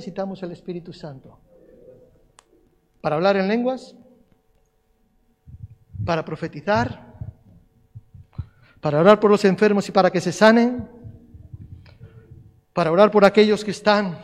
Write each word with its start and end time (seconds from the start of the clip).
necesitamos 0.00 0.42
el 0.42 0.52
Espíritu 0.52 0.94
Santo? 0.94 1.38
¿Para 3.02 3.16
hablar 3.16 3.36
en 3.36 3.48
lenguas? 3.48 3.94
¿Para 6.06 6.24
profetizar? 6.24 7.14
¿Para 8.80 8.98
orar 8.98 9.20
por 9.20 9.30
los 9.30 9.44
enfermos 9.44 9.86
y 9.90 9.92
para 9.92 10.10
que 10.10 10.22
se 10.22 10.32
sanen? 10.32 10.88
¿Para 12.72 12.90
orar 12.90 13.10
por 13.10 13.26
aquellos 13.26 13.62
que 13.62 13.72
están 13.72 14.18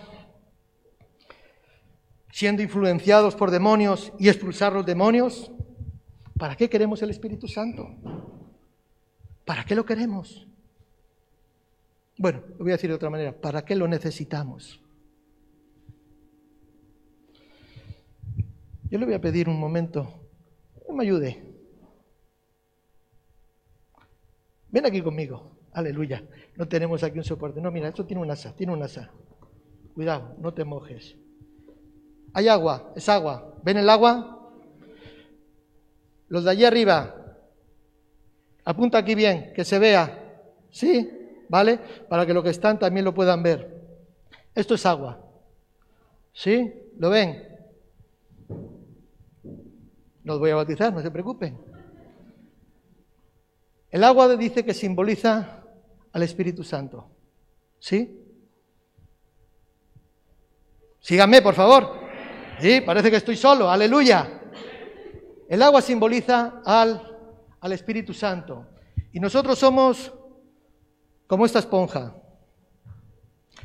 siendo 2.33 2.63
influenciados 2.63 3.35
por 3.35 3.51
demonios 3.51 4.15
y 4.19 4.31
expulsar 4.31 4.73
los 4.73 4.87
demonios? 4.87 5.51
¿Para 6.39 6.57
qué 6.57 6.71
queremos 6.71 7.03
el 7.03 7.11
Espíritu 7.11 7.49
Santo? 7.49 7.91
¿Para 9.45 9.63
qué 9.67 9.75
lo 9.75 9.85
queremos? 9.85 10.49
Bueno, 12.17 12.41
lo 12.49 12.65
voy 12.65 12.71
a 12.71 12.77
decir 12.77 12.89
de 12.89 12.97
otra 12.97 13.11
manera. 13.11 13.39
¿Para 13.39 13.63
qué 13.63 13.77
lo 13.77 13.87
necesitamos? 13.87 14.81
Yo 18.91 18.99
le 18.99 19.05
voy 19.05 19.15
a 19.15 19.21
pedir 19.21 19.49
un 19.49 19.59
momento 19.59 20.07
que 20.87 20.93
me 20.93 21.03
ayude. 21.05 21.43
Ven 24.71 24.87
aquí 24.87 25.03
conmigo. 25.03 25.51
Aleluya. 25.73 26.23
No 26.57 26.69
tenemos 26.69 27.03
aquí 27.03 27.19
un 27.19 27.25
soporte. 27.25 27.61
No, 27.61 27.71
mira, 27.71 27.89
esto 27.89 28.07
tiene 28.07 28.23
un 28.23 28.31
asa, 28.31 28.55
tiene 28.55 28.73
un 28.73 28.83
asa. 28.83 29.11
Cuidado, 29.95 30.37
no 30.39 30.55
te 30.55 30.65
mojes. 30.65 31.17
Hay 32.33 32.49
agua, 32.49 32.93
es 32.95 33.09
agua. 33.09 33.59
¿Ven 33.63 33.79
el 33.79 33.89
agua? 33.89 34.53
Los 36.29 36.45
de 36.45 36.51
allí 36.51 36.65
arriba. 36.65 37.15
Apunta 38.65 38.99
aquí 38.99 39.15
bien, 39.15 39.53
que 39.55 39.65
se 39.65 39.79
vea. 39.79 40.43
¿Sí? 40.71 41.11
¿Vale? 41.49 41.79
Para 42.09 42.27
que 42.27 42.35
los 42.35 42.45
que 42.45 42.51
están 42.51 42.79
también 42.79 43.05
lo 43.05 43.15
puedan 43.15 43.43
ver. 43.43 43.83
Esto 44.55 44.75
es 44.75 44.87
agua. 44.87 45.21
¿Sí? 46.33 46.73
¿Lo 46.99 47.11
ven? 47.11 47.56
No 50.27 50.35
os 50.35 50.41
voy 50.41 50.51
a 50.51 50.57
bautizar, 50.57 50.93
no 50.93 51.01
se 51.01 51.11
preocupen. 51.13 51.57
El 53.89 54.03
agua 54.03 54.35
dice 54.37 54.65
que 54.65 54.75
simboliza 54.75 55.63
al 56.13 56.23
Espíritu 56.25 56.65
Santo. 56.65 57.09
¿Sí? 57.79 58.21
Síganme, 60.99 61.43
por 61.43 61.55
favor. 61.55 62.01
Sí, 62.59 62.81
parece 62.81 63.09
que 63.09 63.19
estoy 63.19 63.37
solo, 63.37 63.71
aleluya. 63.71 64.43
El 65.49 65.63
agua 65.63 65.81
simboliza 65.81 66.61
al, 66.65 67.01
al 67.61 67.73
Espíritu 67.73 68.13
Santo. 68.13 68.67
Y 69.13 69.21
nosotros 69.21 69.57
somos 69.57 70.13
como 71.29 71.47
esta 71.47 71.61
esponja. 71.61 72.17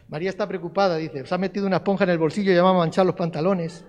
María 0.09 0.29
está 0.29 0.47
preocupada, 0.47 0.97
dice, 0.97 1.25
se 1.25 1.33
ha 1.33 1.39
metido 1.39 1.65
una 1.65 1.77
esponja 1.77 2.03
en 2.03 2.11
el 2.11 2.19
bolsillo 2.19 2.51
y 2.51 2.55
ya 2.55 2.61
va 2.61 2.69
a 2.69 2.73
manchar 2.73 3.07
los 3.07 3.15
pantalones. 3.15 3.83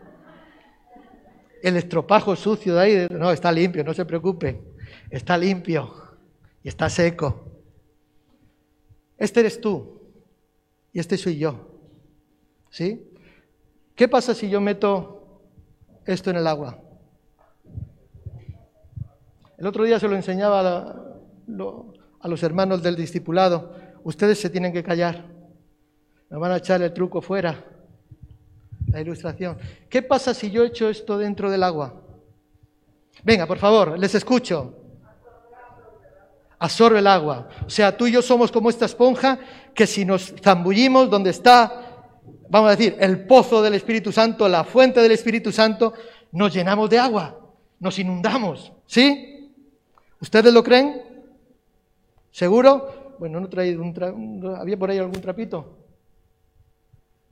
El 1.63 1.77
estropajo 1.77 2.35
sucio 2.35 2.75
de 2.75 2.81
ahí, 2.81 3.07
no, 3.11 3.31
está 3.31 3.53
limpio, 3.53 3.85
no 3.85 3.95
se 3.95 4.05
preocupe, 4.05 4.61
está 5.09 5.39
limpio 5.39 5.95
y 6.63 6.69
está 6.69 6.91
seco. 6.91 7.45
Este 9.17 9.41
eres 9.41 9.61
tú 9.61 10.01
y 10.93 10.99
este 10.99 11.17
soy 11.17 11.39
yo. 11.39 11.69
¿Sí? 12.69 13.09
¿Qué 13.95 14.09
pasa 14.09 14.35
si 14.35 14.51
yo 14.51 14.61
meto 14.61 15.41
esto 16.05 16.31
en 16.31 16.37
el 16.37 16.47
agua? 16.49 16.81
El 19.57 19.69
otro 19.69 19.85
día 19.85 20.01
se 20.01 20.09
lo 20.09 20.17
enseñaba 20.17 21.07
a, 22.21 22.29
los 22.29 22.43
hermanos 22.43 22.83
del 22.83 22.97
discipulado. 22.97 23.77
Ustedes 24.03 24.41
se 24.41 24.51
tienen 24.51 24.73
que 24.73 24.83
callar. 24.83 25.27
Me 26.29 26.39
van 26.39 26.51
a 26.51 26.57
echar 26.57 26.83
el 26.83 26.93
truco 26.93 27.23
fuera. 27.23 27.65
La 28.93 29.01
ilustración. 29.01 29.59
¿Qué 29.89 30.03
pasa 30.03 30.33
si 30.35 30.51
yo 30.51 30.65
echo 30.65 30.89
esto 30.89 31.19
dentro 31.19 31.51
del 31.51 31.65
agua? 31.65 32.01
Venga, 33.25 33.47
por 33.47 33.59
favor, 33.59 33.99
les 33.99 34.15
escucho. 34.15 34.79
Absorbe 36.59 37.01
el 37.01 37.07
agua. 37.09 37.49
O 37.67 37.71
sea, 37.71 37.97
tú 37.97 38.07
y 38.07 38.13
yo 38.13 38.23
somos 38.23 38.53
como 38.53 38.71
esta 38.71 38.85
esponja 38.85 39.39
que 39.75 39.87
si 39.87 40.05
nos 40.05 40.35
zambullimos 40.41 41.11
donde 41.11 41.31
está 41.31 41.93
vamos 42.53 42.69
a 42.69 42.77
decir, 42.77 42.97
el 43.01 43.25
pozo 43.25 43.63
del 43.63 43.73
Espíritu 43.73 44.13
Santo, 44.13 44.47
la 44.47 44.63
fuente 44.63 45.01
del 45.01 45.13
Espíritu 45.13 45.51
Santo, 45.51 45.95
nos 46.33 46.53
llenamos 46.53 46.91
de 46.91 46.99
agua, 46.99 47.41
nos 47.81 47.99
inundamos. 47.99 48.73
¿Sí? 48.85 49.51
¿Ustedes 50.21 50.53
lo 50.53 50.63
creen? 50.63 51.03
¿Seguro? 52.31 53.15
Bueno, 53.19 53.41
no 53.41 53.49
traído 53.49 53.83
un 53.83 54.55
¿Había 54.59 54.79
por 54.79 54.91
ahí 54.91 54.99
algún 54.99 55.23
trapito? 55.23 55.79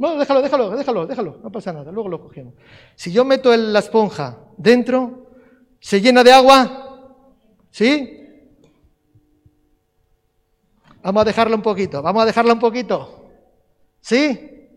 No, 0.00 0.16
déjalo, 0.16 0.40
déjalo, 0.40 0.70
déjalo, 0.70 1.06
déjalo, 1.06 1.40
no 1.42 1.52
pasa 1.52 1.74
nada, 1.74 1.92
luego 1.92 2.08
lo 2.08 2.22
cogemos. 2.22 2.54
Si 2.94 3.12
yo 3.12 3.22
meto 3.22 3.54
la 3.54 3.80
esponja 3.80 4.38
dentro, 4.56 5.26
¿se 5.78 6.00
llena 6.00 6.24
de 6.24 6.32
agua? 6.32 7.26
¿Sí? 7.70 8.18
Vamos 11.02 11.20
a 11.20 11.24
dejarla 11.26 11.54
un 11.54 11.60
poquito, 11.60 12.00
vamos 12.00 12.22
a 12.22 12.24
dejarla 12.24 12.54
un 12.54 12.58
poquito. 12.58 13.28
¿Sí? 14.00 14.70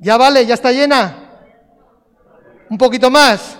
¿Ya 0.00 0.16
vale? 0.16 0.44
¿Ya 0.44 0.54
está 0.54 0.72
llena? 0.72 1.46
¿Un 2.68 2.76
poquito 2.76 3.08
más? 3.08 3.59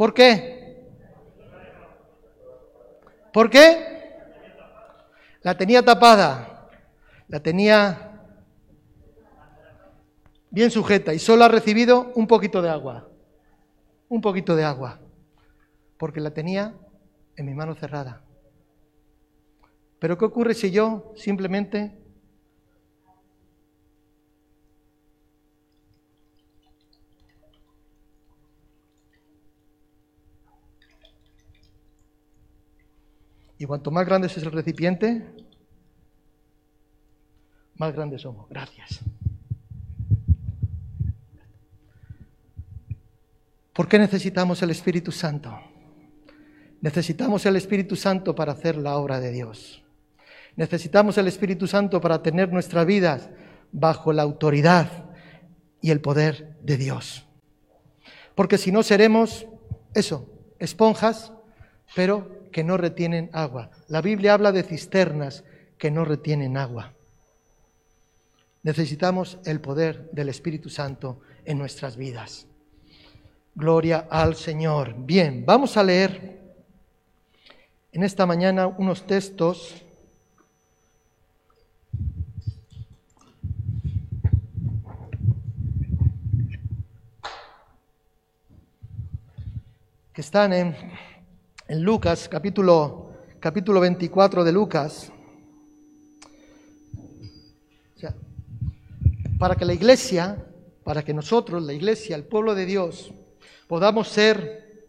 ¿Por 0.00 0.14
qué? 0.14 0.88
¿Por 3.34 3.50
qué? 3.50 4.14
La 5.42 5.58
tenía 5.58 5.84
tapada, 5.84 6.70
la 7.28 7.42
tenía 7.42 8.22
bien 10.48 10.70
sujeta 10.70 11.12
y 11.12 11.18
solo 11.18 11.44
ha 11.44 11.48
recibido 11.48 12.12
un 12.14 12.26
poquito 12.26 12.62
de 12.62 12.70
agua, 12.70 13.10
un 14.08 14.22
poquito 14.22 14.56
de 14.56 14.64
agua, 14.64 15.00
porque 15.98 16.20
la 16.20 16.30
tenía 16.30 16.74
en 17.36 17.44
mi 17.44 17.52
mano 17.52 17.74
cerrada. 17.74 18.22
Pero 19.98 20.16
¿qué 20.16 20.24
ocurre 20.24 20.54
si 20.54 20.70
yo 20.70 21.12
simplemente 21.14 21.99
Y 33.60 33.66
cuanto 33.66 33.90
más 33.90 34.06
grande 34.06 34.26
es 34.26 34.36
el 34.38 34.50
recipiente, 34.50 35.22
más 37.74 37.92
grandes 37.92 38.22
somos. 38.22 38.48
Gracias. 38.48 39.00
¿Por 43.74 43.86
qué 43.86 43.98
necesitamos 43.98 44.62
el 44.62 44.70
Espíritu 44.70 45.12
Santo? 45.12 45.60
Necesitamos 46.80 47.44
el 47.44 47.56
Espíritu 47.56 47.96
Santo 47.96 48.34
para 48.34 48.52
hacer 48.52 48.78
la 48.78 48.96
obra 48.96 49.20
de 49.20 49.30
Dios. 49.30 49.82
Necesitamos 50.56 51.18
el 51.18 51.28
Espíritu 51.28 51.66
Santo 51.66 52.00
para 52.00 52.22
tener 52.22 52.50
nuestras 52.50 52.86
vidas 52.86 53.28
bajo 53.72 54.14
la 54.14 54.22
autoridad 54.22 55.04
y 55.82 55.90
el 55.90 56.00
poder 56.00 56.56
de 56.62 56.78
Dios. 56.78 57.26
Porque 58.34 58.56
si 58.56 58.72
no 58.72 58.82
seremos 58.82 59.46
eso, 59.92 60.32
esponjas, 60.58 61.34
pero 61.94 62.39
que 62.50 62.64
no 62.64 62.76
retienen 62.76 63.30
agua. 63.32 63.70
La 63.88 64.00
Biblia 64.00 64.34
habla 64.34 64.52
de 64.52 64.62
cisternas 64.62 65.44
que 65.78 65.90
no 65.90 66.04
retienen 66.04 66.56
agua. 66.56 66.92
Necesitamos 68.62 69.38
el 69.44 69.60
poder 69.60 70.10
del 70.12 70.28
Espíritu 70.28 70.68
Santo 70.68 71.20
en 71.44 71.58
nuestras 71.58 71.96
vidas. 71.96 72.46
Gloria 73.54 74.06
al 74.10 74.36
Señor. 74.36 74.94
Bien, 74.98 75.44
vamos 75.46 75.76
a 75.76 75.82
leer 75.82 76.40
en 77.92 78.02
esta 78.02 78.26
mañana 78.26 78.66
unos 78.66 79.06
textos 79.06 79.82
que 90.12 90.20
están 90.20 90.52
en, 90.52 90.76
en 91.70 91.84
Lucas, 91.84 92.28
capítulo, 92.28 93.12
capítulo 93.38 93.78
24 93.78 94.42
de 94.42 94.52
Lucas. 94.52 95.12
para 99.38 99.54
que 99.54 99.64
la 99.64 99.72
iglesia, 99.72 100.44
para 100.84 101.02
que 101.02 101.14
nosotros, 101.14 101.62
la 101.62 101.72
iglesia, 101.72 102.14
el 102.14 102.24
pueblo 102.24 102.54
de 102.54 102.66
Dios, 102.66 103.14
podamos 103.68 104.08
ser 104.08 104.88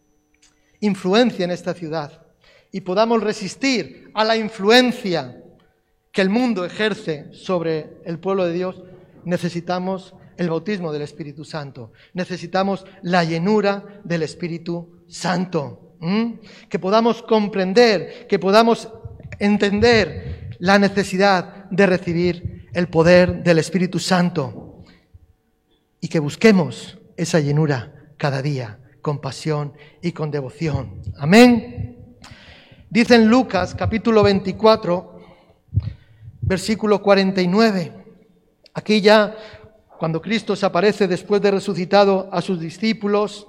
influencia 0.82 1.46
en 1.46 1.52
esta 1.52 1.74
ciudad 1.74 2.26
y 2.70 2.82
podamos 2.82 3.24
resistir 3.24 4.12
a 4.14 4.26
la 4.26 4.36
influencia 4.36 5.42
que 6.12 6.22
el 6.22 6.30
mundo 6.30 6.66
ejerce 6.66 7.32
sobre 7.32 8.02
el 8.04 8.20
pueblo 8.20 8.46
de 8.46 8.54
Dios, 8.54 8.84
necesitamos 9.24 10.16
el 10.36 10.50
bautismo 10.50 10.92
del 10.92 11.04
Espíritu 11.04 11.46
Santo, 11.46 11.94
necesitamos 12.14 12.86
la 13.04 13.24
llenura 13.24 14.02
del 14.04 14.24
Espíritu 14.24 15.04
Santo. 15.08 15.91
Que 16.70 16.80
podamos 16.80 17.22
comprender, 17.22 18.26
que 18.28 18.40
podamos 18.40 18.90
entender 19.40 20.58
la 20.60 20.80
necesidad 20.80 21.70
de 21.70 21.86
recibir 21.86 22.70
el 22.74 22.88
poder 22.88 23.44
del 23.44 23.60
Espíritu 23.60 24.00
Santo 24.00 24.84
y 26.00 26.08
que 26.08 26.20
busquemos 26.20 26.98
esa 27.18 27.40
llenura 27.40 28.14
cada 28.18 28.42
día 28.42 28.80
con 29.02 29.20
pasión 29.20 29.74
y 30.02 30.12
con 30.12 30.32
devoción. 30.32 31.02
Amén. 31.18 32.16
Dice 32.90 33.16
en 33.16 33.30
Lucas 33.30 33.76
capítulo 33.76 34.24
24, 34.24 35.20
versículo 36.42 37.02
49. 37.02 37.94
Aquí 38.74 39.02
ya, 39.02 39.36
cuando 40.00 40.22
Cristo 40.22 40.56
se 40.56 40.66
aparece 40.66 41.08
después 41.08 41.42
de 41.42 41.52
resucitado 41.52 42.30
a 42.32 42.42
sus 42.42 42.60
discípulos 42.60 43.48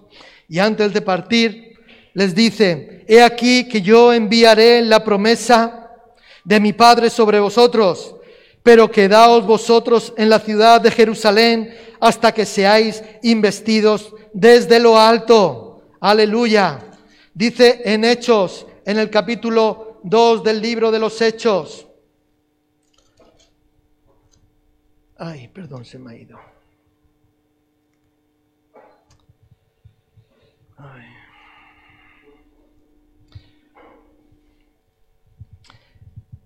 y 0.48 0.58
antes 0.58 0.92
de 0.92 1.00
partir, 1.00 1.71
les 2.14 2.34
dice, 2.34 3.04
he 3.08 3.22
aquí 3.22 3.68
que 3.68 3.80
yo 3.80 4.12
enviaré 4.12 4.82
la 4.82 5.02
promesa 5.02 5.90
de 6.44 6.60
mi 6.60 6.72
Padre 6.72 7.10
sobre 7.10 7.40
vosotros, 7.40 8.16
pero 8.62 8.90
quedaos 8.90 9.46
vosotros 9.46 10.12
en 10.16 10.28
la 10.28 10.38
ciudad 10.38 10.80
de 10.80 10.90
Jerusalén 10.90 11.74
hasta 12.00 12.32
que 12.32 12.44
seáis 12.44 13.02
investidos 13.22 14.14
desde 14.32 14.78
lo 14.78 14.98
alto. 14.98 15.82
Aleluya. 16.00 16.78
Dice 17.34 17.82
en 17.84 18.04
Hechos, 18.04 18.66
en 18.84 18.98
el 18.98 19.08
capítulo 19.10 20.00
2 20.02 20.42
del 20.42 20.60
libro 20.60 20.90
de 20.90 20.98
los 20.98 21.20
Hechos. 21.20 21.86
Ay, 25.16 25.48
perdón, 25.48 25.84
se 25.84 25.98
me 25.98 26.12
ha 26.12 26.16
ido. 26.16 26.38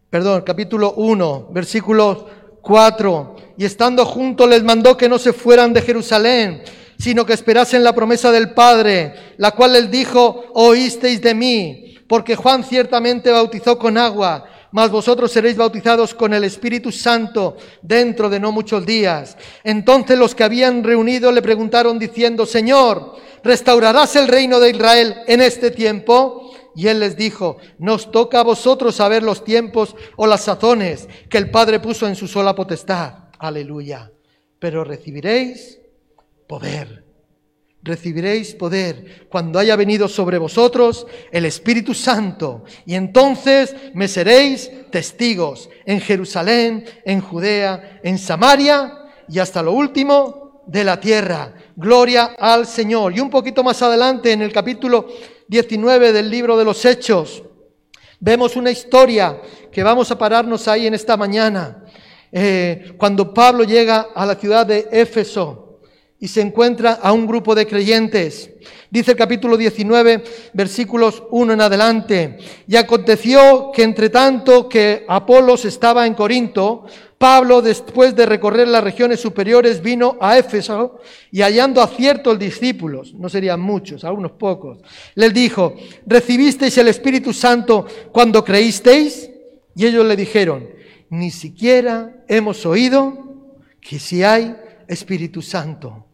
Perdón, 0.09 0.43
capítulo 0.43 0.95
1, 0.95 1.49
versículo 1.51 2.29
4. 2.63 3.37
Y 3.59 3.65
estando 3.65 4.05
juntos 4.05 4.49
les 4.49 4.63
mandó 4.63 4.97
que 4.97 5.09
no 5.09 5.19
se 5.19 5.33
fueran 5.33 5.73
de 5.73 5.83
Jerusalén, 5.83 6.63
sino 6.97 7.27
que 7.27 7.33
esperasen 7.33 7.83
la 7.83 7.93
promesa 7.93 8.31
del 8.31 8.55
Padre, 8.55 9.15
la 9.37 9.51
cual 9.51 9.73
les 9.73 9.91
dijo, 9.91 10.45
oísteis 10.55 11.21
de 11.21 11.35
mí, 11.35 11.99
porque 12.09 12.37
Juan 12.37 12.63
ciertamente 12.63 13.33
bautizó 13.33 13.77
con 13.79 13.99
agua, 13.99 14.47
mas 14.71 14.91
vosotros 14.91 15.33
seréis 15.33 15.57
bautizados 15.57 16.15
con 16.15 16.33
el 16.35 16.45
Espíritu 16.45 16.93
Santo 16.93 17.57
dentro 17.83 18.31
de 18.31 18.39
no 18.39 18.53
muchos 18.53 18.87
días. 18.87 19.37
Entonces 19.65 20.17
los 20.17 20.37
que 20.37 20.45
habían 20.45 20.85
reunido 20.85 21.33
le 21.33 21.43
preguntaron 21.43 21.99
diciendo, 21.99 22.47
Señor, 22.47 23.17
¿restaurarás 23.43 24.15
el 24.15 24.29
reino 24.29 24.61
de 24.61 24.71
Israel 24.71 25.17
en 25.27 25.41
este 25.41 25.73
tiempo? 25.73 26.53
Y 26.77 26.89
él 26.89 27.01
les 27.01 27.17
dijo, 27.17 27.57
nos 27.79 28.13
toca 28.13 28.41
a 28.41 28.45
vosotros 28.45 28.95
saber 28.95 29.23
los 29.23 29.43
tiempos 29.43 29.97
o 30.17 30.27
las 30.27 30.45
sazones 30.45 31.09
que 31.29 31.39
el 31.39 31.51
Padre 31.51 31.81
puso 31.81 32.07
en 32.07 32.15
su 32.15 32.29
sola 32.29 32.55
potestad. 32.55 33.15
Aleluya. 33.39 34.13
Pero 34.59 34.85
recibiréis 34.85 35.81
poder 36.47 37.07
recibiréis 37.87 38.55
poder 38.55 39.27
cuando 39.31 39.59
haya 39.59 39.77
venido 39.77 40.09
sobre 40.09 40.39
vosotros 40.39 41.07
el 41.31 41.47
Espíritu 41.47 41.95
Santo, 41.95 42.65
y 42.85 42.95
entonces 42.95 43.75
me 43.95 44.09
seréis 44.09 44.71
testigos 44.91 45.71
en 45.87 46.01
Jerusalén, 46.01 46.85
en 47.05 47.21
Judea, 47.21 48.01
en 48.03 48.19
Samaria 48.19 48.93
y 49.29 49.39
hasta 49.39 49.63
lo 49.63 49.73
último 49.73 50.63
de 50.67 50.85
la 50.85 50.99
tierra. 50.99 51.55
Gloria 51.77 52.35
al 52.39 52.67
Señor. 52.67 53.15
Y 53.15 53.21
un 53.21 53.31
poquito 53.31 53.63
más 53.63 53.81
adelante, 53.83 54.33
en 54.33 54.43
el 54.43 54.53
capítulo 54.53 55.07
19 55.49 56.13
del 56.13 56.31
libro 56.31 56.57
de 56.57 56.65
los 56.65 56.85
Hechos, 56.85 57.43
vemos 58.21 58.57
una 58.57 58.71
historia 58.71 59.41
que 59.71 59.83
vamos 59.83 60.11
a 60.11 60.19
pararnos 60.19 60.67
ahí 60.69 60.87
en 60.87 60.95
esta 60.95 61.17
mañana. 61.17 61.85
Eh, 62.33 62.95
cuando 62.97 63.33
Pablo 63.33 63.65
llega 63.65 64.09
a 64.15 64.27
la 64.27 64.35
ciudad 64.35 64.67
de 64.67 64.89
Éfeso, 64.91 65.67
y 66.19 66.29
se 66.29 66.41
encuentra 66.41 66.93
a 66.95 67.13
un 67.13 67.27
grupo 67.27 67.55
de 67.55 67.67
creyentes. 67.67 68.51
Dice 68.91 69.11
el 69.11 69.17
capítulo 69.17 69.57
19, 69.57 70.25
versículos 70.55 71.23
1 71.31 71.53
en 71.53 71.61
adelante. 71.61 72.39
Y 72.67 72.77
aconteció 72.77 73.71
que 73.73 73.83
entre 73.83 74.09
tanto 74.09 74.69
que 74.69 75.05
Apolos 75.09 75.65
estaba 75.67 76.07
en 76.07 76.15
Corinto, 76.15 76.87
Pablo, 77.19 77.63
después 77.63 78.15
de 78.15 78.27
recorrer 78.27 78.69
las 78.69 78.85
regiones 78.85 79.21
superiores, 79.21 79.81
vino 79.81 80.19
a 80.21 80.37
Éfeso 80.39 81.01
y 81.31 81.41
hallando 81.41 81.81
a 81.81 81.89
ciertos 81.89 82.39
discípulos, 82.39 83.15
no 83.15 83.29
serían 83.31 83.61
muchos, 83.61 84.05
a 84.05 84.13
unos 84.13 84.33
pocos, 84.33 84.79
les 85.15 85.33
dijo, 85.33 85.75
¿recibisteis 86.05 86.77
el 86.77 86.89
Espíritu 86.89 87.33
Santo 87.33 87.87
cuando 88.13 88.45
creísteis? 88.45 89.31
Y 89.75 89.87
ellos 89.87 90.05
le 90.05 90.17
dijeron, 90.17 90.69
ni 91.09 91.31
siquiera 91.31 92.25
hemos 92.29 92.67
oído 92.67 93.25
que 93.81 93.99
si 93.99 94.23
hay 94.23 94.55
Espíritu 94.87 95.41
Santo. 95.41 96.05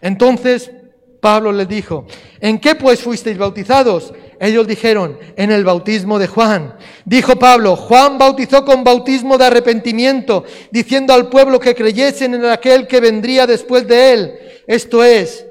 Entonces 0.00 0.72
Pablo 1.20 1.52
les 1.52 1.68
dijo, 1.68 2.06
¿en 2.40 2.58
qué 2.58 2.74
pues 2.74 3.00
fuisteis 3.00 3.38
bautizados? 3.38 4.12
Ellos 4.42 4.66
dijeron, 4.66 5.20
en 5.36 5.52
el 5.52 5.62
bautismo 5.62 6.18
de 6.18 6.26
Juan. 6.26 6.74
Dijo 7.04 7.38
Pablo, 7.38 7.76
Juan 7.76 8.18
bautizó 8.18 8.64
con 8.64 8.82
bautismo 8.82 9.38
de 9.38 9.44
arrepentimiento, 9.44 10.42
diciendo 10.72 11.14
al 11.14 11.28
pueblo 11.28 11.60
que 11.60 11.76
creyesen 11.76 12.34
en 12.34 12.46
aquel 12.46 12.88
que 12.88 12.98
vendría 12.98 13.46
después 13.46 13.86
de 13.86 14.12
él, 14.12 14.34
esto 14.66 15.04
es, 15.04 15.46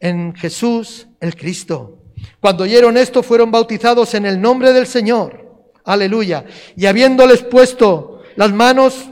en 0.00 0.34
Jesús 0.34 1.06
el 1.20 1.36
Cristo. 1.36 1.98
Cuando 2.40 2.64
oyeron 2.64 2.96
esto 2.96 3.22
fueron 3.22 3.52
bautizados 3.52 4.12
en 4.14 4.26
el 4.26 4.40
nombre 4.40 4.72
del 4.72 4.88
Señor. 4.88 5.70
Aleluya. 5.84 6.44
Y 6.74 6.86
habiéndoles 6.86 7.44
puesto 7.44 8.22
las 8.34 8.52
manos, 8.52 9.10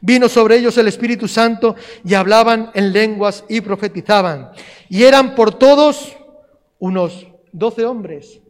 Vino 0.00 0.30
sobre 0.30 0.56
ellos 0.56 0.78
el 0.78 0.88
Espíritu 0.88 1.28
Santo 1.28 1.76
y 2.06 2.14
hablaban 2.14 2.70
en 2.72 2.90
lenguas 2.90 3.44
y 3.50 3.60
profetizaban. 3.60 4.50
Y 4.88 5.02
eran 5.04 5.34
por 5.34 5.58
todos 5.58 6.16
unos 6.78 7.26
doce 7.54 7.84
hombres, 7.84 8.42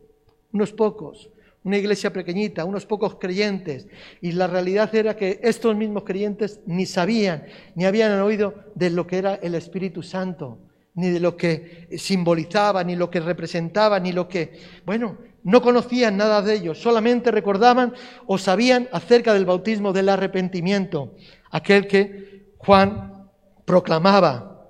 unos 0.53 0.73
pocos, 0.73 1.31
una 1.62 1.79
iglesia 1.79 2.12
pequeñita, 2.12 2.65
unos 2.65 2.87
pocos 2.87 3.17
creyentes. 3.17 3.87
Y 4.21 4.33
la 4.33 4.47
realidad 4.47 4.95
era 4.95 5.17
que 5.17 5.41
estos 5.43 5.77
mismos 5.77 6.05
creyentes 6.05 6.61
ni 6.67 6.87
sabían, 6.87 7.45
ni 7.75 7.85
habían 7.85 8.19
oído 8.21 8.55
de 8.75 8.91
lo 8.91 9.06
que 9.06 9.19
era 9.19 9.34
el 9.37 9.55
Espíritu 9.55 10.03
Santo, 10.03 10.58
ni 10.94 11.11
de 11.11 11.20
lo 11.20 11.37
que 11.37 11.89
simbolizaba, 11.96 12.82
ni 12.82 12.96
lo 12.96 13.11
que 13.11 13.20
representaba, 13.20 14.01
ni 14.01 14.13
lo 14.13 14.29
que, 14.29 14.58
bueno, 14.87 15.19
no 15.43 15.61
conocían 15.61 16.17
nada 16.17 16.41
de 16.41 16.55
ellos, 16.55 16.81
solamente 16.81 17.31
recordaban 17.31 17.93
o 18.27 18.39
sabían 18.39 18.89
acerca 18.93 19.34
del 19.34 19.44
bautismo 19.44 19.93
del 19.93 20.08
arrepentimiento, 20.08 21.15
aquel 21.51 21.87
que 21.87 22.55
Juan 22.58 23.29
proclamaba. 23.65 24.69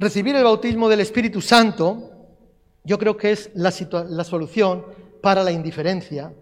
Recibir 0.00 0.34
el 0.34 0.44
bautismo 0.44 0.88
del 0.88 1.00
Espíritu 1.00 1.42
Santo, 1.42 2.10
yo 2.84 2.98
creo 2.98 3.18
que 3.18 3.32
es 3.32 3.50
la, 3.52 3.70
la 4.08 4.24
solución 4.24 4.86
para 5.20 5.44
la 5.44 5.52
indiferencia, 5.52 6.32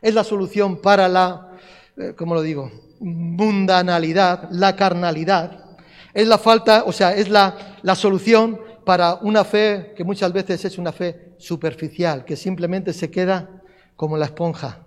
es 0.00 0.14
la 0.14 0.24
solución 0.24 0.80
para 0.80 1.06
la, 1.06 1.52
eh, 1.98 2.14
¿cómo 2.16 2.34
lo 2.34 2.40
digo?, 2.40 2.70
mundanalidad, 3.00 4.48
la 4.50 4.74
carnalidad, 4.76 5.76
es 6.14 6.26
la 6.26 6.38
falta, 6.38 6.84
o 6.86 6.92
sea, 6.92 7.14
es 7.14 7.28
la, 7.28 7.76
la 7.82 7.94
solución 7.94 8.58
para 8.86 9.16
una 9.16 9.44
fe 9.44 9.92
que 9.94 10.02
muchas 10.02 10.32
veces 10.32 10.64
es 10.64 10.78
una 10.78 10.92
fe 10.92 11.34
superficial, 11.36 12.24
que 12.24 12.34
simplemente 12.34 12.94
se 12.94 13.10
queda 13.10 13.62
como 13.94 14.16
la 14.16 14.24
esponja. 14.24 14.86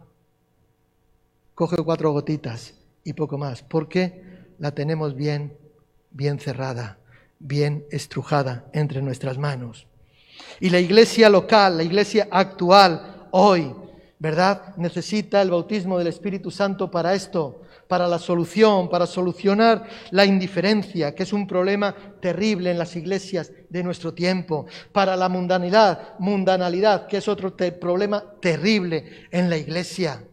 Coge 1.54 1.78
cuatro 1.78 2.12
gotitas 2.12 2.74
y 3.04 3.14
poco 3.14 3.38
más, 3.38 3.62
porque 3.62 4.24
la 4.58 4.72
tenemos 4.72 5.14
bien, 5.14 5.56
bien 6.10 6.40
cerrada, 6.40 6.99
bien 7.40 7.86
estrujada 7.90 8.66
entre 8.74 9.02
nuestras 9.02 9.38
manos. 9.38 9.88
Y 10.60 10.70
la 10.70 10.80
iglesia 10.80 11.30
local, 11.30 11.78
la 11.78 11.84
iglesia 11.84 12.28
actual, 12.30 13.28
hoy, 13.32 13.74
¿verdad? 14.20 14.76
Necesita 14.76 15.42
el 15.42 15.50
bautismo 15.50 15.98
del 15.98 16.08
Espíritu 16.08 16.52
Santo 16.52 16.92
para 16.92 17.14
esto, 17.14 17.62
para 17.88 18.08
la 18.08 18.20
solución, 18.20 18.90
para 18.90 19.08
solucionar 19.08 19.88
la 20.12 20.26
indiferencia, 20.26 21.16
que 21.16 21.24
es 21.24 21.34
un 21.34 21.48
problema 21.48 21.96
terrible 22.22 22.70
en 22.70 22.78
las 22.78 22.96
iglesias 22.96 23.52
de 23.70 23.84
nuestro 23.84 24.14
tiempo, 24.14 24.68
para 24.92 25.16
la 25.16 25.30
mundanidad, 25.30 26.20
mundanalidad, 26.20 27.08
que 27.08 27.18
es 27.18 27.28
otro 27.28 27.56
problema 27.80 28.24
terrible 28.42 29.28
en 29.32 29.50
la 29.50 29.58
iglesia. 29.58 30.24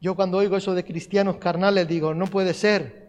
Yo 0.00 0.14
cuando 0.14 0.38
oigo 0.38 0.56
eso 0.56 0.74
de 0.74 0.84
cristianos 0.84 1.36
carnales 1.36 1.86
digo, 1.86 2.14
no 2.14 2.26
puede 2.26 2.54
ser, 2.54 3.01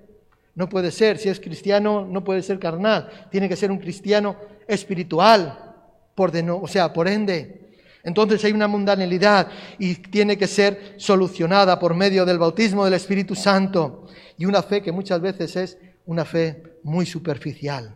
no 0.56 0.70
puede 0.70 0.92
ser, 0.92 1.18
si 1.18 1.30
es 1.30 1.40
cristiano 1.40 2.06
no 2.06 2.24
puede 2.24 2.44
ser 2.44 2.60
carnal, 2.60 3.28
tiene 3.32 3.50
que 3.50 3.56
ser 3.56 3.72
un 3.72 3.80
cristiano 3.80 4.36
espiritual, 4.68 5.76
por 6.16 6.32
de 6.32 6.44
no, 6.44 6.58
o 6.58 6.68
sea, 6.68 6.94
por 6.94 7.08
ende, 7.08 7.64
entonces 8.04 8.44
hay 8.44 8.52
una 8.52 8.68
mundanalidad 8.68 9.48
y 9.80 9.96
tiene 9.96 10.38
que 10.38 10.48
ser 10.48 10.96
solucionada 10.98 11.80
por 11.80 11.96
medio 11.96 12.26
del 12.26 12.38
bautismo 12.38 12.84
del 12.84 12.96
Espíritu 12.96 13.34
Santo 13.34 14.08
y 14.38 14.46
una 14.46 14.62
fe 14.62 14.82
que 14.82 14.92
muchas 14.92 15.22
veces 15.22 15.56
es 15.56 15.78
una 16.06 16.26
fe 16.26 16.64
muy 16.84 17.06
superficial. 17.06 17.96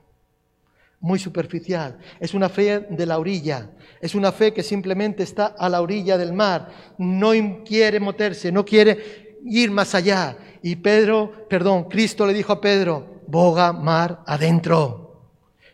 muy 0.99 1.19
superficial. 1.19 1.99
Es 2.19 2.33
una 2.33 2.49
fe 2.49 2.87
de 2.89 3.05
la 3.05 3.19
orilla. 3.19 3.69
Es 4.01 4.15
una 4.15 4.31
fe 4.31 4.51
que 4.51 4.63
simplemente 4.63 5.21
está 5.21 5.45
a 5.45 5.69
la 5.69 5.81
orilla 5.81 6.17
del 6.17 6.33
mar. 6.33 6.69
No 6.97 7.33
quiere 7.63 7.99
meterse, 7.99 8.51
no 8.51 8.65
quiere 8.65 9.37
ir 9.45 9.69
más 9.69 9.93
allá. 9.93 10.35
Y 10.67 10.75
Pedro, 10.75 11.47
perdón, 11.47 11.85
Cristo 11.85 12.27
le 12.27 12.33
dijo 12.33 12.51
a 12.51 12.59
Pedro, 12.59 13.21
boga 13.25 13.71
mar 13.71 14.21
adentro. 14.25 15.29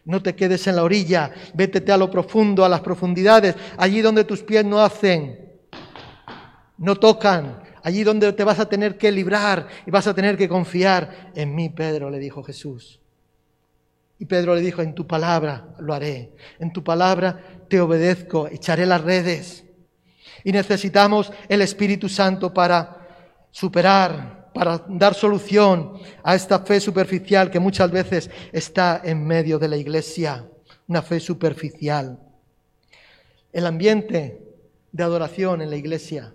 No 0.05 0.21
te 0.21 0.35
quedes 0.35 0.67
en 0.67 0.75
la 0.75 0.83
orilla, 0.83 1.31
vétete 1.55 1.91
a 1.91 1.97
lo 1.97 2.11
profundo, 2.11 2.63
a 2.63 2.69
las 2.69 2.81
profundidades, 2.81 3.55
allí 3.75 4.01
donde 4.01 4.23
tus 4.23 4.43
pies 4.43 4.63
no 4.63 4.83
hacen, 4.83 5.51
no 6.77 6.95
tocan, 6.97 7.63
allí 7.81 8.03
donde 8.03 8.33
te 8.33 8.43
vas 8.43 8.59
a 8.59 8.69
tener 8.69 8.95
que 8.95 9.11
librar 9.11 9.67
y 9.87 9.89
vas 9.89 10.05
a 10.05 10.13
tener 10.13 10.37
que 10.37 10.47
confiar 10.47 11.31
en 11.33 11.55
mí, 11.55 11.69
Pedro, 11.69 12.11
le 12.11 12.19
dijo 12.19 12.43
Jesús. 12.43 12.99
Y 14.19 14.25
Pedro 14.25 14.53
le 14.53 14.61
dijo, 14.61 14.83
en 14.83 14.93
tu 14.93 15.07
palabra 15.07 15.73
lo 15.79 15.95
haré, 15.95 16.35
en 16.59 16.71
tu 16.71 16.83
palabra 16.83 17.65
te 17.67 17.81
obedezco, 17.81 18.47
echaré 18.47 18.85
las 18.85 19.01
redes. 19.01 19.63
Y 20.43 20.51
necesitamos 20.51 21.33
el 21.49 21.63
Espíritu 21.63 22.07
Santo 22.09 22.53
para 22.53 23.07
superar, 23.49 24.42
para 24.53 24.83
dar 24.87 25.13
solución 25.13 25.93
a 26.23 26.35
esta 26.35 26.59
fe 26.59 26.79
superficial 26.79 27.49
que 27.49 27.59
muchas 27.59 27.91
veces 27.91 28.29
está 28.51 29.01
en 29.03 29.25
medio 29.25 29.59
de 29.59 29.67
la 29.67 29.77
iglesia, 29.77 30.47
una 30.87 31.01
fe 31.01 31.19
superficial. 31.19 32.19
El 33.51 33.65
ambiente 33.65 34.41
de 34.91 35.03
adoración 35.03 35.61
en 35.61 35.69
la 35.69 35.75
iglesia, 35.75 36.33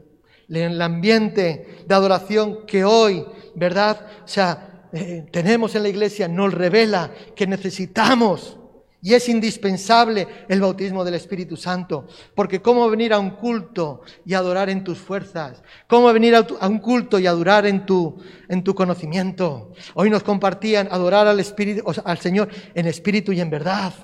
el 0.48 0.80
ambiente 0.82 1.84
de 1.86 1.94
adoración 1.94 2.66
que 2.66 2.84
hoy, 2.84 3.24
¿verdad? 3.54 4.06
O 4.24 4.28
sea, 4.28 4.88
eh, 4.92 5.26
tenemos 5.30 5.74
en 5.74 5.82
la 5.82 5.88
iglesia 5.90 6.28
nos 6.28 6.54
revela 6.54 7.12
que 7.36 7.46
necesitamos 7.46 8.57
y 9.00 9.14
es 9.14 9.28
indispensable 9.28 10.26
el 10.48 10.60
bautismo 10.60 11.04
del 11.04 11.14
Espíritu 11.14 11.56
Santo. 11.56 12.06
Porque 12.34 12.60
¿cómo 12.60 12.88
venir 12.90 13.12
a 13.12 13.18
un 13.18 13.30
culto 13.30 14.02
y 14.26 14.34
adorar 14.34 14.70
en 14.70 14.82
tus 14.82 14.98
fuerzas? 14.98 15.62
¿Cómo 15.86 16.12
venir 16.12 16.34
a, 16.34 16.46
un 16.66 16.78
culto 16.78 17.18
y 17.18 17.26
adorar 17.26 17.66
en 17.66 17.86
tu, 17.86 18.20
en 18.48 18.64
tu 18.64 18.74
conocimiento? 18.74 19.72
Hoy 19.94 20.10
nos 20.10 20.24
compartían 20.24 20.88
adorar 20.90 21.28
al, 21.28 21.38
Espíritu, 21.38 21.84
al 22.04 22.18
Señor 22.18 22.48
en 22.74 22.86
espíritu 22.86 23.32
y 23.32 23.40
en 23.40 23.50
verdad. 23.50 23.94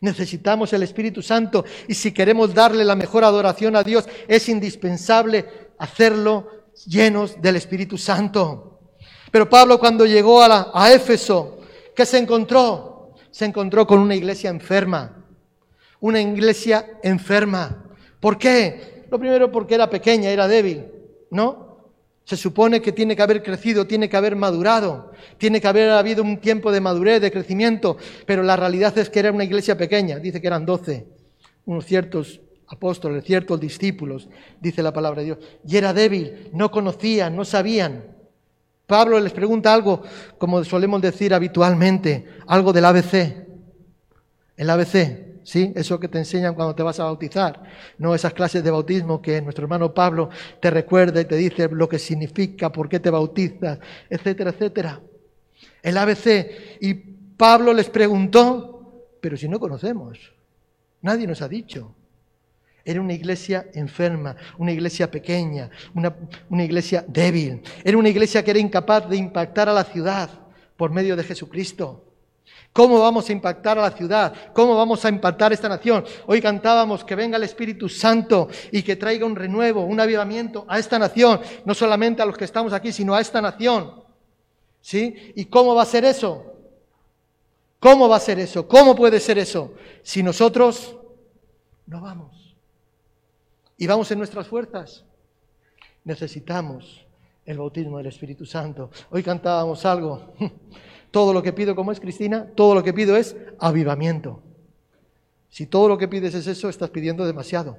Necesitamos 0.00 0.72
el 0.72 0.84
Espíritu 0.84 1.22
Santo 1.22 1.64
y 1.88 1.94
si 1.94 2.12
queremos 2.12 2.54
darle 2.54 2.84
la 2.84 2.96
mejor 2.96 3.24
adoración 3.24 3.74
a 3.74 3.82
Dios, 3.82 4.08
es 4.28 4.48
indispensable 4.48 5.46
hacerlo 5.78 6.48
llenos 6.86 7.40
del 7.42 7.56
Espíritu 7.56 7.98
Santo. 7.98 8.80
Pero 9.32 9.48
Pablo 9.48 9.80
cuando 9.80 10.06
llegó 10.06 10.40
a, 10.40 10.70
a 10.72 10.92
Éfeso, 10.92 11.58
¿qué 11.96 12.06
se 12.06 12.18
encontró? 12.18 12.91
Se 13.32 13.44
encontró 13.44 13.86
con 13.86 13.98
una 13.98 14.14
iglesia 14.14 14.50
enferma. 14.50 15.24
Una 15.98 16.20
iglesia 16.20 16.98
enferma. 17.02 17.84
¿Por 18.20 18.38
qué? 18.38 19.06
Lo 19.10 19.18
primero 19.18 19.50
porque 19.50 19.74
era 19.74 19.90
pequeña, 19.90 20.30
era 20.30 20.46
débil, 20.46 20.86
¿no? 21.30 21.90
Se 22.24 22.36
supone 22.36 22.80
que 22.80 22.92
tiene 22.92 23.16
que 23.16 23.22
haber 23.22 23.42
crecido, 23.42 23.86
tiene 23.86 24.08
que 24.08 24.16
haber 24.16 24.36
madurado, 24.36 25.10
tiene 25.38 25.60
que 25.60 25.66
haber 25.66 25.90
habido 25.90 26.22
un 26.22 26.38
tiempo 26.38 26.70
de 26.70 26.80
madurez, 26.80 27.20
de 27.20 27.32
crecimiento, 27.32 27.96
pero 28.26 28.42
la 28.42 28.56
realidad 28.56 28.96
es 28.96 29.10
que 29.10 29.18
era 29.18 29.32
una 29.32 29.44
iglesia 29.44 29.76
pequeña, 29.76 30.18
dice 30.18 30.40
que 30.40 30.46
eran 30.46 30.64
doce, 30.64 31.06
unos 31.66 31.84
ciertos 31.84 32.40
apóstoles, 32.68 33.24
ciertos 33.24 33.58
discípulos, 33.60 34.28
dice 34.60 34.82
la 34.82 34.92
palabra 34.92 35.20
de 35.20 35.26
Dios, 35.26 35.38
y 35.66 35.76
era 35.76 35.92
débil, 35.92 36.48
no 36.52 36.70
conocían, 36.70 37.34
no 37.34 37.44
sabían. 37.44 38.11
Pablo 38.92 39.18
les 39.18 39.32
pregunta 39.32 39.72
algo, 39.72 40.02
como 40.36 40.62
solemos 40.64 41.00
decir 41.00 41.32
habitualmente, 41.32 42.26
algo 42.46 42.74
del 42.74 42.84
ABC. 42.84 43.46
El 44.54 44.68
ABC, 44.68 45.40
¿sí? 45.44 45.72
Eso 45.74 45.98
que 45.98 46.08
te 46.08 46.18
enseñan 46.18 46.54
cuando 46.54 46.74
te 46.74 46.82
vas 46.82 47.00
a 47.00 47.04
bautizar. 47.04 47.62
No 47.96 48.14
esas 48.14 48.34
clases 48.34 48.62
de 48.62 48.70
bautismo 48.70 49.22
que 49.22 49.40
nuestro 49.40 49.64
hermano 49.64 49.94
Pablo 49.94 50.28
te 50.60 50.68
recuerda 50.70 51.22
y 51.22 51.24
te 51.24 51.36
dice 51.36 51.70
lo 51.72 51.88
que 51.88 51.98
significa, 51.98 52.70
por 52.70 52.90
qué 52.90 53.00
te 53.00 53.08
bautizas, 53.08 53.78
etcétera, 54.10 54.50
etcétera. 54.50 55.00
El 55.82 55.96
ABC. 55.96 56.78
Y 56.82 56.92
Pablo 56.92 57.72
les 57.72 57.88
preguntó, 57.88 59.08
pero 59.22 59.38
si 59.38 59.48
no 59.48 59.58
conocemos, 59.58 60.18
nadie 61.00 61.26
nos 61.26 61.40
ha 61.40 61.48
dicho. 61.48 61.94
Era 62.84 63.00
una 63.00 63.12
iglesia 63.12 63.66
enferma, 63.74 64.34
una 64.58 64.72
iglesia 64.72 65.10
pequeña, 65.10 65.70
una, 65.94 66.14
una, 66.50 66.64
iglesia 66.64 67.04
débil. 67.06 67.62
Era 67.84 67.96
una 67.96 68.08
iglesia 68.08 68.42
que 68.42 68.50
era 68.50 68.60
incapaz 68.60 69.08
de 69.08 69.16
impactar 69.16 69.68
a 69.68 69.72
la 69.72 69.84
ciudad 69.84 70.30
por 70.76 70.90
medio 70.90 71.14
de 71.14 71.22
Jesucristo. 71.22 72.04
¿Cómo 72.72 72.98
vamos 72.98 73.28
a 73.28 73.32
impactar 73.32 73.78
a 73.78 73.82
la 73.82 73.90
ciudad? 73.90 74.34
¿Cómo 74.52 74.74
vamos 74.74 75.04
a 75.04 75.10
impactar 75.10 75.52
esta 75.52 75.68
nación? 75.68 76.04
Hoy 76.26 76.40
cantábamos 76.40 77.04
que 77.04 77.14
venga 77.14 77.36
el 77.36 77.44
Espíritu 77.44 77.88
Santo 77.88 78.48
y 78.72 78.82
que 78.82 78.96
traiga 78.96 79.26
un 79.26 79.36
renuevo, 79.36 79.84
un 79.84 80.00
avivamiento 80.00 80.64
a 80.68 80.78
esta 80.78 80.98
nación, 80.98 81.40
no 81.64 81.74
solamente 81.74 82.22
a 82.22 82.26
los 82.26 82.36
que 82.36 82.46
estamos 82.46 82.72
aquí, 82.72 82.90
sino 82.90 83.14
a 83.14 83.20
esta 83.20 83.40
nación. 83.40 84.02
¿Sí? 84.80 85.32
¿Y 85.36 85.44
cómo 85.44 85.74
va 85.76 85.82
a 85.82 85.86
ser 85.86 86.04
eso? 86.04 86.46
¿Cómo 87.78 88.08
va 88.08 88.16
a 88.16 88.20
ser 88.20 88.40
eso? 88.40 88.66
¿Cómo 88.66 88.96
puede 88.96 89.20
ser 89.20 89.38
eso? 89.38 89.74
Si 90.02 90.22
nosotros 90.22 90.96
no 91.86 92.00
vamos 92.00 92.41
y 93.76 93.86
vamos 93.86 94.10
en 94.10 94.18
nuestras 94.18 94.46
fuerzas. 94.46 95.04
Necesitamos 96.04 97.06
el 97.44 97.58
bautismo 97.58 97.98
del 97.98 98.06
Espíritu 98.06 98.44
Santo. 98.46 98.90
Hoy 99.10 99.22
cantábamos 99.22 99.84
algo. 99.84 100.34
Todo 101.10 101.32
lo 101.32 101.42
que 101.42 101.52
pido, 101.52 101.76
como 101.76 101.92
es 101.92 102.00
Cristina, 102.00 102.46
todo 102.54 102.74
lo 102.74 102.82
que 102.82 102.94
pido 102.94 103.18
es 103.18 103.36
avivamiento. 103.58 104.42
Si 105.50 105.66
todo 105.66 105.86
lo 105.86 105.98
que 105.98 106.08
pides 106.08 106.34
es 106.34 106.46
eso, 106.46 106.70
estás 106.70 106.88
pidiendo 106.88 107.26
demasiado. 107.26 107.76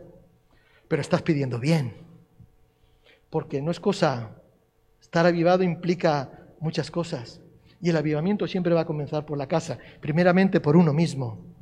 Pero 0.88 1.02
estás 1.02 1.24
pidiendo 1.24 1.58
bien. 1.58 1.96
Porque 3.32 3.60
no 3.60 3.72
es 3.72 3.80
cosa, 3.80 4.36
estar 5.02 5.26
avivado 5.26 5.64
implica 5.64 6.30
muchas 6.60 6.92
cosas. 6.92 7.42
Y 7.82 7.90
el 7.90 7.98
avivamiento 7.98 8.46
siempre 8.46 8.76
va 8.76 8.82
a 8.82 8.86
comenzar 8.86 9.26
por 9.26 9.40
la 9.40 9.48
casa, 9.48 9.80
primeramente 10.00 10.60
por 10.60 10.78
uno 10.78 10.94
mismo. 10.94 11.53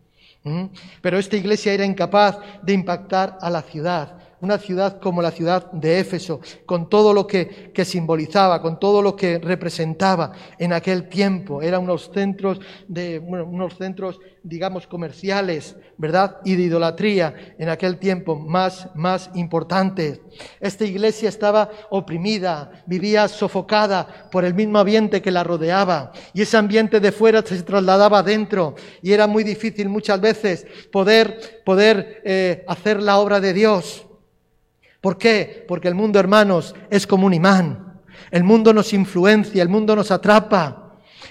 Pero 1.01 1.19
esta 1.19 1.37
iglesia 1.37 1.73
era 1.73 1.85
incapaz 1.85 2.37
de 2.63 2.73
impactar 2.73 3.37
a 3.41 3.49
la 3.49 3.61
ciudad 3.61 4.17
una 4.41 4.57
ciudad 4.57 4.99
como 4.99 5.21
la 5.21 5.31
ciudad 5.31 5.71
de 5.71 5.99
Éfeso, 5.99 6.41
con 6.65 6.89
todo 6.89 7.13
lo 7.13 7.27
que, 7.27 7.71
simbolizaba, 7.85 8.61
con 8.61 8.79
todo 8.79 9.01
lo 9.01 9.15
que 9.15 9.39
representaba 9.39 10.33
en 10.57 10.73
aquel 10.73 11.09
tiempo. 11.09 11.61
Eran 11.61 11.83
unos 11.83 12.11
centros, 12.13 12.59
de, 12.87 13.19
unos 13.19 13.77
centros, 13.77 14.19
digamos, 14.43 14.87
comerciales, 14.87 15.75
¿verdad? 15.97 16.37
Y 16.43 16.55
de 16.55 16.63
idolatría 16.63 17.55
en 17.57 17.69
aquel 17.69 17.97
tiempo 17.97 18.35
más, 18.35 18.89
más 18.95 19.29
importantes. 19.35 20.19
Esta 20.59 20.85
iglesia 20.85 21.29
estaba 21.29 21.69
oprimida, 21.89 22.83
vivía 22.85 23.27
sofocada 23.27 24.29
por 24.31 24.43
el 24.43 24.53
mismo 24.53 24.79
ambiente 24.79 25.21
que 25.21 25.31
la 25.31 25.43
rodeaba. 25.43 26.11
Y 26.33 26.41
ese 26.41 26.57
ambiente 26.57 26.99
de 26.99 27.11
fuera 27.11 27.43
se 27.43 27.61
trasladaba 27.61 28.19
adentro. 28.19 28.75
Y 29.01 29.13
era 29.13 29.27
muy 29.27 29.43
difícil 29.43 29.89
muchas 29.89 30.19
veces 30.19 30.65
poder, 30.91 31.61
poder 31.63 32.21
eh, 32.23 32.63
hacer 32.67 33.01
la 33.01 33.19
obra 33.19 33.39
de 33.39 33.53
Dios. 33.53 34.07
¿Por 35.01 35.17
qué? 35.17 35.65
Porque 35.67 35.87
el 35.87 35.95
mundo, 35.95 36.19
hermanos, 36.19 36.75
es 36.89 37.07
como 37.07 37.25
un 37.25 37.33
imán. 37.33 38.01
El 38.29 38.43
mundo 38.43 38.71
nos 38.71 38.93
influencia, 38.93 39.61
el 39.63 39.69
mundo 39.69 39.95
nos 39.95 40.11
atrapa. 40.11 40.77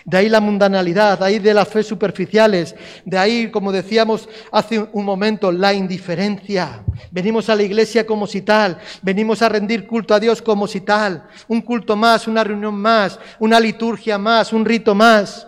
De 0.05 0.17
ahí 0.17 0.29
la 0.29 0.41
mundanalidad, 0.41 1.19
de 1.19 1.25
ahí 1.25 1.39
de 1.39 1.55
las 1.55 1.69
fe 1.69 1.83
superficiales, 1.83 2.75
de 3.05 3.19
ahí, 3.19 3.51
como 3.51 3.71
decíamos 3.71 4.29
hace 4.51 4.89
un 4.93 5.05
momento, 5.05 5.53
la 5.53 5.73
indiferencia. 5.75 6.83
Venimos 7.11 7.49
a 7.49 7.55
la 7.55 7.63
iglesia 7.63 8.07
como 8.07 8.27
si 8.27 8.43
tal, 8.43 8.79
venimos 9.03 9.43
a 9.43 9.49
rendir 9.49 9.87
culto 9.87 10.15
a 10.15 10.21
Dios 10.21 10.41
como 10.41 10.67
si 10.67 10.81
tal, 10.81 11.27
un 11.49 11.61
culto 11.61 11.97
más, 11.97 12.27
una 12.27 12.43
reunión 12.43 12.75
más, 12.75 13.21
una 13.39 13.61
liturgia 13.61 14.17
más, 14.17 14.53
un 14.53 14.65
rito 14.65 14.95
más. 14.95 15.47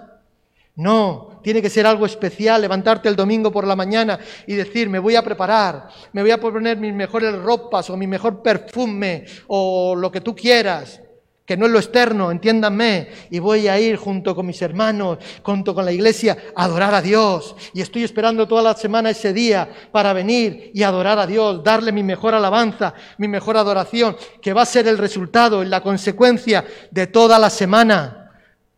No, 0.76 1.31
tiene 1.42 1.60
que 1.60 1.70
ser 1.70 1.86
algo 1.86 2.06
especial, 2.06 2.60
levantarte 2.60 3.08
el 3.08 3.16
domingo 3.16 3.50
por 3.50 3.66
la 3.66 3.76
mañana 3.76 4.18
y 4.46 4.54
decir, 4.54 4.88
me 4.88 4.98
voy 4.98 5.16
a 5.16 5.22
preparar, 5.22 5.88
me 6.12 6.22
voy 6.22 6.30
a 6.30 6.40
poner 6.40 6.76
mis 6.78 6.94
mejores 6.94 7.34
ropas 7.34 7.90
o 7.90 7.96
mi 7.96 8.06
mejor 8.06 8.42
perfume 8.42 9.24
o 9.48 9.94
lo 9.94 10.10
que 10.10 10.20
tú 10.20 10.34
quieras, 10.34 11.00
que 11.44 11.56
no 11.56 11.66
es 11.66 11.72
lo 11.72 11.78
externo, 11.78 12.30
entiéndanme, 12.30 13.08
y 13.30 13.38
voy 13.40 13.66
a 13.66 13.78
ir 13.78 13.96
junto 13.96 14.34
con 14.34 14.46
mis 14.46 14.62
hermanos, 14.62 15.18
junto 15.42 15.74
con 15.74 15.84
la 15.84 15.92
iglesia, 15.92 16.38
a 16.54 16.64
adorar 16.64 16.94
a 16.94 17.02
Dios. 17.02 17.56
Y 17.74 17.80
estoy 17.80 18.04
esperando 18.04 18.46
toda 18.46 18.62
la 18.62 18.74
semana 18.74 19.10
ese 19.10 19.32
día 19.32 19.68
para 19.90 20.12
venir 20.12 20.70
y 20.72 20.82
adorar 20.82 21.18
a 21.18 21.26
Dios, 21.26 21.62
darle 21.64 21.90
mi 21.90 22.04
mejor 22.04 22.34
alabanza, 22.34 22.94
mi 23.18 23.26
mejor 23.26 23.56
adoración, 23.56 24.16
que 24.40 24.52
va 24.52 24.62
a 24.62 24.66
ser 24.66 24.86
el 24.86 24.98
resultado 24.98 25.62
y 25.62 25.66
la 25.66 25.82
consecuencia 25.82 26.64
de 26.90 27.08
toda 27.08 27.38
la 27.38 27.50
semana 27.50 28.21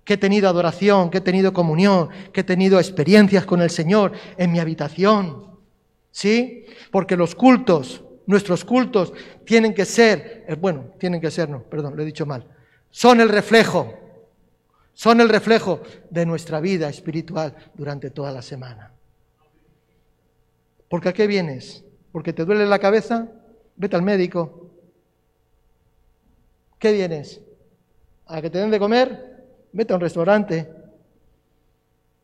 que 0.05 0.15
he 0.15 0.17
tenido 0.19 0.49
adoración, 0.49 1.11
que 1.11 1.19
he 1.19 1.23
tenido 1.23 1.53
comunión, 1.53 2.11
que 2.33 2.41
he 2.41 2.45
tenido 2.45 2.79
experiencias 2.79 3.47
con 3.47 3.63
el 3.63 3.71
Señor 3.71 4.13
en 4.37 4.53
mi 4.53 4.61
habitación. 4.61 5.59
¿Sí? 6.11 6.67
Porque 6.91 7.17
los 7.17 7.35
cultos, 7.35 8.05
nuestros 8.27 8.65
cultos, 8.65 9.13
tienen 9.45 9.75
que 9.75 9.85
ser, 9.85 10.45
eh, 10.47 10.55
bueno, 10.55 10.93
tienen 10.99 11.21
que 11.21 11.31
ser, 11.31 11.49
no, 11.49 11.63
perdón, 11.63 11.97
lo 11.97 12.03
he 12.03 12.07
dicho 12.07 12.27
mal, 12.27 12.47
son 12.91 13.21
el 13.21 13.29
reflejo, 13.29 14.01
Son 14.97 15.21
el 15.21 15.29
reflejo 15.29 15.81
de 16.09 16.25
nuestra 16.25 16.61
vida 16.61 16.89
espiritual 16.89 17.53
durante 17.75 18.11
toda 18.11 18.31
la 18.31 18.43
semana. 18.43 18.93
¿Porque 20.89 21.09
a 21.09 21.13
qué 21.13 21.27
vienes? 21.27 21.85
¿Porque 22.13 22.33
te 22.33 22.45
duele 22.45 22.65
la 22.65 22.79
cabeza? 22.79 23.27
Vete 23.75 23.97
al 23.97 24.03
médico. 24.03 24.71
¿Qué 26.79 26.93
vienes? 26.93 27.41
¿A 28.27 28.41
que 28.41 28.51
te 28.51 28.59
den 28.59 28.71
de 28.71 28.79
comer? 28.79 29.34
Vete 29.75 29.93
a 29.93 29.97
un 29.97 30.03
restaurante. 30.03 30.73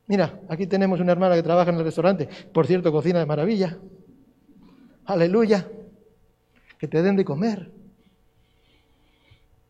Mira, 0.07 0.41
aquí 0.49 0.67
tenemos 0.67 1.01
una 1.01 1.13
hermana 1.13 1.35
que 1.35 1.43
trabaja 1.43 1.71
en 1.71 1.79
el 1.79 1.85
restaurante. 1.85 2.29
Por 2.53 2.67
cierto, 2.67 2.93
cocina 2.93 3.19
de 3.19 3.27
maravilla. 3.27 3.77
Aleluya. 5.05 5.67
Que 6.79 6.87
te 6.87 7.03
den 7.03 7.17
de 7.17 7.25
comer. 7.25 7.73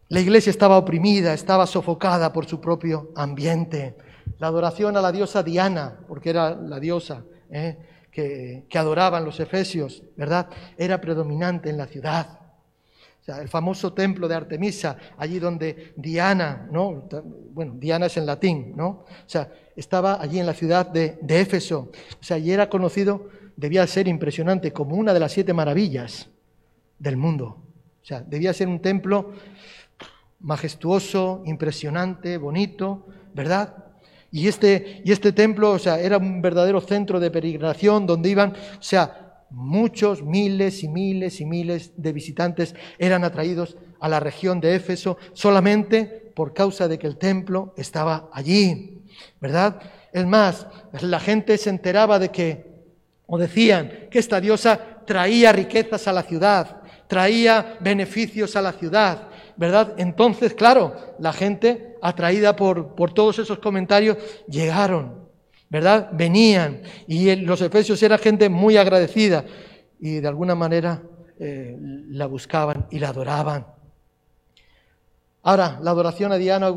La 0.09 0.21
iglesia 0.21 0.51
estaba 0.51 0.77
oprimida, 0.77 1.33
estaba 1.33 1.67
sofocada 1.67 2.33
por 2.33 2.45
su 2.47 2.61
propio 2.61 3.13
ambiente. 3.17 3.97
La 4.39 4.49
adoración 4.49 4.97
a 4.97 5.01
la 5.01 5.13
diosa 5.13 5.43
Diana, 5.43 6.01
porque 6.07 6.31
era 6.31 6.55
la 6.55 6.79
diosa 6.81 7.25
¿eh? 7.51 7.79
que, 8.11 8.67
adoraban 8.75 9.25
los 9.25 9.41
efesios, 9.41 10.03
¿verdad? 10.17 10.49
Era 10.77 11.01
predominante 11.01 11.71
en 11.71 11.79
la 11.79 11.87
ciudad. 11.87 12.40
O 13.21 13.23
sea, 13.23 13.43
el 13.43 13.49
famoso 13.49 13.93
templo 13.93 14.27
de 14.27 14.35
Artemisa, 14.35 14.97
allí 15.19 15.39
donde 15.39 15.93
Diana, 15.97 16.69
¿no? 16.73 17.07
Bueno, 17.53 17.75
Diana 17.77 18.07
es 18.07 18.17
en 18.17 18.25
latín, 18.25 18.73
¿no? 18.75 18.89
O 18.89 19.07
sea, 19.27 19.53
estaba 19.77 20.21
allí 20.21 20.39
en 20.39 20.47
la 20.47 20.55
ciudad 20.55 20.87
de, 20.87 21.19
de 21.21 21.41
Éfeso. 21.41 21.91
O 22.19 22.25
sea, 22.25 22.39
y 22.39 22.51
era 22.51 22.71
conocido, 22.71 23.29
debía 23.57 23.87
ser 23.87 24.09
impresionante, 24.09 24.73
como 24.73 24.97
una 24.97 25.13
de 25.13 25.21
las 25.21 25.33
siete 25.33 25.53
maravillas 25.53 26.31
del 26.99 27.19
mundo. 27.19 27.63
O 28.03 28.05
sea, 28.05 28.23
debía 28.23 28.55
ser 28.55 28.69
un 28.69 28.81
templo 28.81 29.33
majestuoso, 30.41 31.43
impresionante, 31.45 32.39
bonito, 32.39 33.07
¿verdad? 33.35 33.85
Y 34.33 34.49
este, 34.49 35.03
y 35.05 35.13
este 35.13 35.33
templo, 35.33 35.73
o 35.73 35.79
sea, 35.79 36.01
era 36.01 36.17
un 36.19 36.41
verdadero 36.41 36.81
centro 36.81 37.21
de 37.21 37.31
peregrinación 37.31 38.07
donde 38.07 38.31
iban, 38.31 38.53
o 38.53 38.83
sea, 38.83 39.30
muchos, 39.51 40.23
miles 40.23 40.83
y 40.83 40.89
miles 40.89 41.41
y 41.41 41.45
miles 41.45 41.93
de 41.97 42.13
visitantes 42.13 42.75
eran 42.99 43.25
atraídos 43.25 43.77
a 44.01 44.09
la 44.09 44.21
región 44.21 44.61
de 44.61 44.75
Éfeso 44.75 45.19
solamente 45.33 46.05
por 46.35 46.55
causa 46.55 46.89
de 46.89 46.99
que 46.99 47.07
el 47.07 47.19
templo 47.19 47.75
estaba 47.77 48.31
allí, 48.33 49.03
¿verdad? 49.41 49.81
Es 50.13 50.27
más, 50.27 50.67
la 51.01 51.21
gente 51.21 51.59
se 51.59 51.71
enteraba 51.71 52.19
de 52.19 52.31
que, 52.31 52.65
o 53.27 53.39
decían, 53.39 54.09
que 54.11 54.19
esta 54.19 54.41
diosa 54.41 55.05
traía 55.07 55.53
riquezas 55.53 56.09
a 56.09 56.13
la 56.13 56.23
ciudad, 56.23 56.83
traía 57.07 57.77
beneficios 57.81 58.57
a 58.57 58.63
la 58.63 58.73
ciudad, 58.73 59.29
¿verdad? 59.57 59.95
Entonces, 59.99 60.55
claro, 60.55 60.95
la 61.19 61.33
gente, 61.33 61.97
atraída 62.01 62.57
por, 62.57 62.95
por 62.95 63.13
todos 63.13 63.39
esos 63.39 63.59
comentarios, 63.59 64.17
llegaron, 64.49 65.20
¿verdad? 65.71 66.11
Venían. 66.13 66.83
Y 67.07 67.35
los 67.37 67.63
efesios 67.63 68.03
eran 68.03 68.19
gente 68.19 68.49
muy 68.49 68.77
agradecida 68.77 69.45
y 70.01 70.21
de 70.21 70.29
alguna 70.29 70.55
manera 70.55 71.03
eh, 71.39 71.77
la 72.09 72.27
buscaban 72.27 72.87
y 72.91 72.99
la 72.99 73.09
adoraban. 73.09 73.67
Ahora, 75.43 75.79
la 75.81 75.93
adoración 75.93 76.33
a 76.33 76.37
Diana 76.37 76.71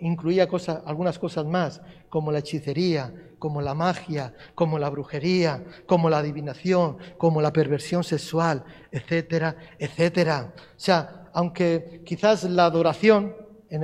incluía 0.00 0.48
cosas, 0.48 0.82
algunas 0.86 1.20
cosas 1.20 1.46
más, 1.46 1.80
como 2.08 2.32
la 2.32 2.40
hechicería, 2.40 3.14
como 3.38 3.62
la 3.62 3.74
magia, 3.74 4.34
como 4.56 4.76
la 4.80 4.90
brujería, 4.90 5.62
como 5.86 6.10
la 6.10 6.18
adivinación, 6.18 6.96
como 7.16 7.40
la 7.40 7.52
perversión 7.52 8.02
sexual, 8.02 8.64
etcétera, 8.90 9.54
etcétera. 9.78 10.52
O 10.56 10.80
sea, 10.80 11.30
aunque 11.32 12.02
quizás 12.04 12.42
la 12.42 12.64
adoración 12.64 13.36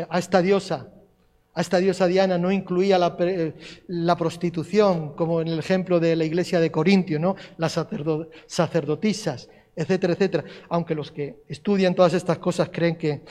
a 0.09 0.19
esta 0.19 0.43
diosa, 0.43 0.89
esta 1.61 1.79
diosa 1.79 2.07
Diana 2.07 2.37
no 2.37 2.51
incluía 2.51 2.99
la, 2.99 4.17
prostitución, 4.17 5.15
como 5.15 5.41
en 5.41 5.49
el 5.49 5.59
ejemplo 5.59 6.01
de 6.01 6.17
la 6.17 6.25
iglesia 6.25 6.59
de 6.59 6.71
Corintio, 6.71 7.21
¿no? 7.21 7.37
las 7.59 7.79
sacerdotisas, 8.47 9.49
etcétera, 9.77 10.15
etcétera. 10.15 10.45
Aunque 10.69 10.95
los 10.95 11.13
que 11.13 11.43
estudian 11.49 11.95
todas 11.95 12.15
estas 12.15 12.39
cosas 12.39 12.71
creen 12.73 12.97
que, 12.97 13.23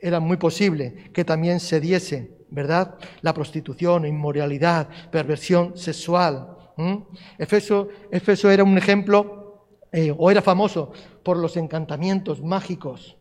era 0.00 0.20
muy 0.20 0.36
posible 0.36 1.10
que 1.12 1.24
también 1.24 1.58
se 1.58 1.80
diese, 1.80 2.30
¿verdad? 2.50 2.94
La 3.20 3.34
prostitución, 3.34 4.06
inmoralidad, 4.06 4.88
perversión 5.10 5.76
sexual. 5.76 6.56
Efeso, 7.36 7.88
Efeso 8.12 8.48
era 8.48 8.62
un 8.62 8.78
ejemplo 8.78 9.66
eh, 9.90 10.14
o 10.16 10.30
era 10.30 10.40
famoso 10.40 10.92
por 11.24 11.36
los 11.36 11.56
encantamientos 11.56 12.40
mágicos. 12.40 13.17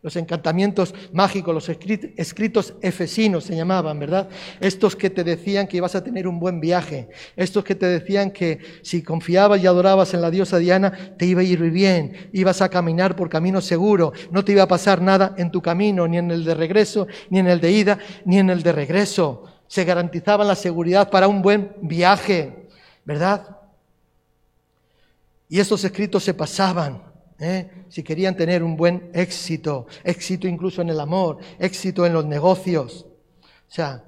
Los 0.00 0.14
encantamientos 0.14 0.94
mágicos, 1.12 1.52
los 1.52 1.68
escritos 1.68 2.74
efesinos 2.82 3.42
se 3.42 3.56
llamaban, 3.56 3.98
¿verdad? 3.98 4.28
Estos 4.60 4.94
que 4.94 5.10
te 5.10 5.24
decían 5.24 5.66
que 5.66 5.78
ibas 5.78 5.96
a 5.96 6.04
tener 6.04 6.28
un 6.28 6.38
buen 6.38 6.60
viaje, 6.60 7.08
estos 7.34 7.64
que 7.64 7.74
te 7.74 7.86
decían 7.86 8.30
que 8.30 8.60
si 8.82 9.02
confiabas 9.02 9.60
y 9.60 9.66
adorabas 9.66 10.14
en 10.14 10.20
la 10.20 10.30
diosa 10.30 10.58
Diana, 10.58 11.16
te 11.18 11.26
iba 11.26 11.40
a 11.40 11.44
ir 11.44 11.58
bien, 11.72 12.30
ibas 12.32 12.62
a 12.62 12.68
caminar 12.68 13.16
por 13.16 13.28
camino 13.28 13.60
seguro, 13.60 14.12
no 14.30 14.44
te 14.44 14.52
iba 14.52 14.62
a 14.62 14.68
pasar 14.68 15.02
nada 15.02 15.34
en 15.36 15.50
tu 15.50 15.60
camino, 15.60 16.06
ni 16.06 16.18
en 16.18 16.30
el 16.30 16.44
de 16.44 16.54
regreso, 16.54 17.08
ni 17.30 17.40
en 17.40 17.48
el 17.48 17.60
de 17.60 17.72
ida, 17.72 17.98
ni 18.24 18.38
en 18.38 18.50
el 18.50 18.62
de 18.62 18.70
regreso. 18.70 19.46
Se 19.66 19.84
garantizaban 19.84 20.46
la 20.46 20.54
seguridad 20.54 21.10
para 21.10 21.26
un 21.26 21.42
buen 21.42 21.72
viaje, 21.82 22.68
¿verdad? 23.04 23.56
Y 25.48 25.58
estos 25.58 25.82
escritos 25.82 26.22
se 26.22 26.34
pasaban, 26.34 27.02
¿eh? 27.38 27.70
si 27.88 28.02
querían 28.02 28.36
tener 28.36 28.62
un 28.62 28.76
buen 28.76 29.10
éxito, 29.14 29.86
éxito 30.04 30.46
incluso 30.46 30.82
en 30.82 30.90
el 30.90 31.00
amor, 31.00 31.38
éxito 31.58 32.04
en 32.06 32.12
los 32.12 32.24
negocios. 32.24 33.06
O 33.42 33.70
sea, 33.70 34.04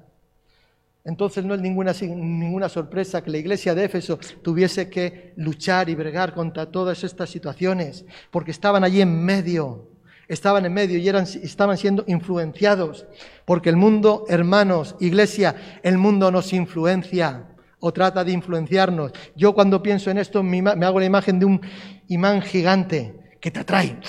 entonces 1.03 1.43
no 1.43 1.55
es 1.55 1.61
ninguna, 1.61 1.93
ninguna 2.01 2.69
sorpresa 2.69 3.23
que 3.23 3.31
la 3.31 3.37
iglesia 3.37 3.73
de 3.73 3.85
Éfeso 3.85 4.19
tuviese 4.41 4.89
que 4.89 5.33
luchar 5.35 5.89
y 5.89 5.95
bregar 5.95 6.33
contra 6.33 6.67
todas 6.67 7.03
estas 7.03 7.29
situaciones, 7.29 8.05
porque 8.29 8.51
estaban 8.51 8.83
allí 8.83 9.01
en 9.01 9.23
medio, 9.23 9.89
estaban 10.27 10.65
en 10.65 10.73
medio 10.73 10.99
y 10.99 11.07
eran, 11.07 11.23
estaban 11.23 11.77
siendo 11.77 12.03
influenciados, 12.07 13.07
porque 13.45 13.69
el 13.69 13.77
mundo, 13.77 14.25
hermanos, 14.29 14.95
iglesia, 14.99 15.55
el 15.81 15.97
mundo 15.97 16.31
nos 16.31 16.53
influencia 16.53 17.47
o 17.79 17.91
trata 17.91 18.23
de 18.23 18.31
influenciarnos. 18.31 19.11
Yo 19.35 19.55
cuando 19.55 19.81
pienso 19.81 20.11
en 20.11 20.19
esto 20.19 20.43
me 20.43 20.85
hago 20.85 20.99
la 20.99 21.05
imagen 21.05 21.39
de 21.39 21.45
un 21.45 21.61
imán 22.07 22.43
gigante 22.43 23.20
que 23.41 23.51
te 23.51 23.59
atrae. 23.59 23.99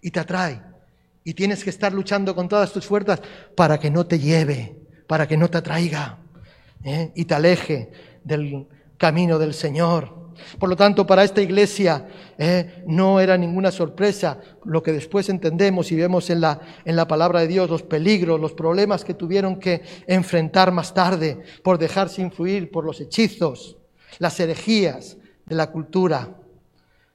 Y 0.00 0.10
te 0.10 0.20
atrae. 0.20 0.62
Y 1.24 1.34
tienes 1.34 1.62
que 1.62 1.70
estar 1.70 1.92
luchando 1.92 2.34
con 2.34 2.48
todas 2.48 2.72
tus 2.72 2.86
fuerzas 2.86 3.20
para 3.56 3.78
que 3.78 3.90
no 3.90 4.06
te 4.06 4.18
lleve, 4.18 4.76
para 5.06 5.26
que 5.26 5.36
no 5.36 5.50
te 5.50 5.58
atraiga 5.58 6.18
¿eh? 6.84 7.12
y 7.14 7.24
te 7.24 7.34
aleje 7.34 7.90
del 8.24 8.66
camino 8.96 9.38
del 9.38 9.54
Señor. 9.54 10.22
Por 10.58 10.68
lo 10.68 10.76
tanto, 10.76 11.06
para 11.06 11.22
esta 11.22 11.42
iglesia 11.42 12.08
eh, 12.38 12.82
no 12.86 13.20
era 13.20 13.36
ninguna 13.36 13.70
sorpresa 13.70 14.40
lo 14.64 14.82
que 14.82 14.92
después 14.92 15.28
entendemos 15.28 15.92
y 15.92 15.96
vemos 15.96 16.30
en 16.30 16.40
la, 16.40 16.60
en 16.84 16.96
la 16.96 17.06
palabra 17.06 17.40
de 17.40 17.48
Dios, 17.48 17.70
los 17.70 17.82
peligros, 17.82 18.40
los 18.40 18.52
problemas 18.52 19.04
que 19.04 19.14
tuvieron 19.14 19.60
que 19.60 19.82
enfrentar 20.06 20.72
más 20.72 20.94
tarde 20.94 21.42
por 21.62 21.78
dejarse 21.78 22.22
influir 22.22 22.70
por 22.70 22.84
los 22.84 23.00
hechizos, 23.00 23.76
las 24.18 24.40
herejías 24.40 25.16
de 25.46 25.54
la 25.54 25.70
cultura 25.70 26.41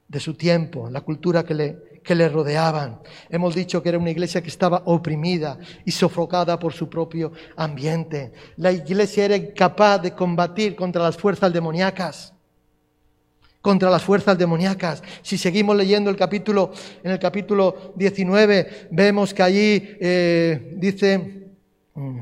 de 0.08 0.20
su 0.20 0.34
tiempo, 0.36 0.90
la 0.90 1.02
cultura 1.02 1.44
que 1.44 1.54
le, 1.54 1.78
que 2.04 2.16
le 2.16 2.30
rodeaban. 2.30 3.02
Hemos 3.30 3.56
dicho 3.56 3.84
que 3.84 3.90
era 3.90 3.98
una 3.98 4.12
iglesia 4.12 4.42
que 4.42 4.50
estaba 4.50 4.84
oprimida 4.86 5.60
y 5.84 5.92
sofocada 5.92 6.58
por 6.58 6.74
su 6.74 6.90
propio 6.90 7.34
ambiente. 7.56 8.32
La 8.56 8.72
iglesia 8.72 9.26
era 9.26 9.36
incapaz 9.36 10.02
de 10.02 10.14
combatir 10.14 10.76
contra 10.76 11.04
las 11.04 11.18
fuerzas 11.18 11.52
demoníacas 11.52 12.34
contra 13.60 13.90
las 13.90 14.02
fuerzas 14.02 14.38
demoníacas. 14.38 15.04
Si 15.22 15.38
seguimos 15.38 15.76
leyendo 15.76 16.10
el 16.10 16.16
capítulo, 16.16 16.72
en 17.04 17.12
el 17.12 17.20
capítulo 17.20 17.92
19, 17.98 18.88
vemos 18.92 19.34
que 19.34 19.44
allí 19.44 19.98
eh, 20.00 20.74
dice, 20.78 21.50
mm, 21.94 22.20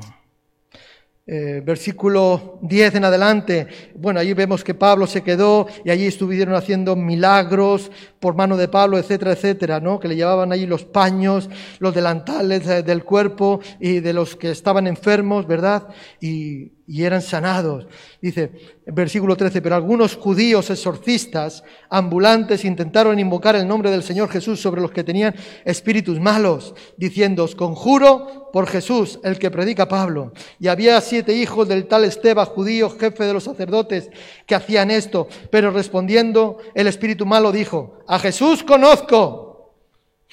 eh, 1.28 1.60
versículo 1.64 2.60
10 2.62 2.94
en 2.94 3.04
adelante, 3.04 3.66
bueno, 3.96 4.20
allí 4.20 4.32
vemos 4.32 4.62
que 4.62 4.74
Pablo 4.74 5.08
se 5.08 5.24
quedó 5.24 5.66
y 5.84 5.90
allí 5.90 6.06
estuvieron 6.06 6.54
haciendo 6.54 6.94
milagros 6.94 7.90
por 8.20 8.36
mano 8.36 8.56
de 8.56 8.68
Pablo, 8.68 8.96
etcétera, 8.96 9.32
etcétera, 9.32 9.80
¿no? 9.80 9.98
Que 9.98 10.06
le 10.06 10.14
llevaban 10.14 10.52
allí 10.52 10.66
los 10.66 10.84
paños, 10.84 11.50
los 11.80 11.94
delantales 11.96 12.64
del 12.84 13.02
cuerpo 13.02 13.58
y 13.80 13.98
de 13.98 14.12
los 14.12 14.36
que 14.36 14.52
estaban 14.52 14.86
enfermos, 14.86 15.48
¿verdad? 15.48 15.88
Y, 16.20 16.75
y 16.88 17.02
eran 17.02 17.20
sanados. 17.20 17.86
Dice, 18.20 18.52
versículo 18.86 19.36
13, 19.36 19.60
pero 19.60 19.74
algunos 19.74 20.16
judíos 20.16 20.70
exorcistas 20.70 21.64
ambulantes 21.90 22.64
intentaron 22.64 23.18
invocar 23.18 23.56
el 23.56 23.66
nombre 23.66 23.90
del 23.90 24.02
Señor 24.02 24.28
Jesús 24.28 24.60
sobre 24.60 24.80
los 24.80 24.92
que 24.92 25.04
tenían 25.04 25.34
espíritus 25.64 26.20
malos, 26.20 26.74
diciendo, 26.96 27.48
conjuro 27.56 28.50
por 28.52 28.66
Jesús, 28.68 29.18
el 29.24 29.38
que 29.38 29.50
predica 29.50 29.88
Pablo. 29.88 30.32
Y 30.60 30.68
había 30.68 31.00
siete 31.00 31.34
hijos 31.34 31.68
del 31.68 31.86
tal 31.86 32.04
Esteban, 32.04 32.46
judío, 32.46 32.90
jefe 32.90 33.24
de 33.24 33.32
los 33.32 33.44
sacerdotes, 33.44 34.10
que 34.46 34.54
hacían 34.54 34.90
esto, 34.90 35.28
pero 35.50 35.70
respondiendo 35.70 36.58
el 36.74 36.86
espíritu 36.86 37.26
malo 37.26 37.52
dijo, 37.52 37.98
a 38.06 38.18
Jesús 38.18 38.62
conozco 38.62 39.74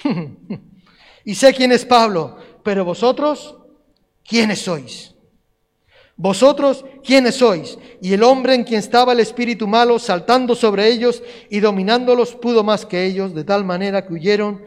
y 1.24 1.34
sé 1.34 1.52
quién 1.52 1.72
es 1.72 1.84
Pablo, 1.84 2.36
pero 2.62 2.84
vosotros 2.84 3.56
¿quiénes 4.26 4.60
sois? 4.60 5.13
Vosotros, 6.16 6.84
¿quiénes 7.02 7.36
sois? 7.36 7.76
Y 8.00 8.12
el 8.12 8.22
hombre 8.22 8.54
en 8.54 8.64
quien 8.64 8.78
estaba 8.78 9.12
el 9.12 9.20
espíritu 9.20 9.66
malo, 9.66 9.98
saltando 9.98 10.54
sobre 10.54 10.88
ellos 10.88 11.22
y 11.50 11.60
dominándolos, 11.60 12.36
pudo 12.36 12.62
más 12.62 12.86
que 12.86 13.04
ellos, 13.04 13.34
de 13.34 13.44
tal 13.44 13.64
manera 13.64 14.06
que 14.06 14.14
huyeron 14.14 14.62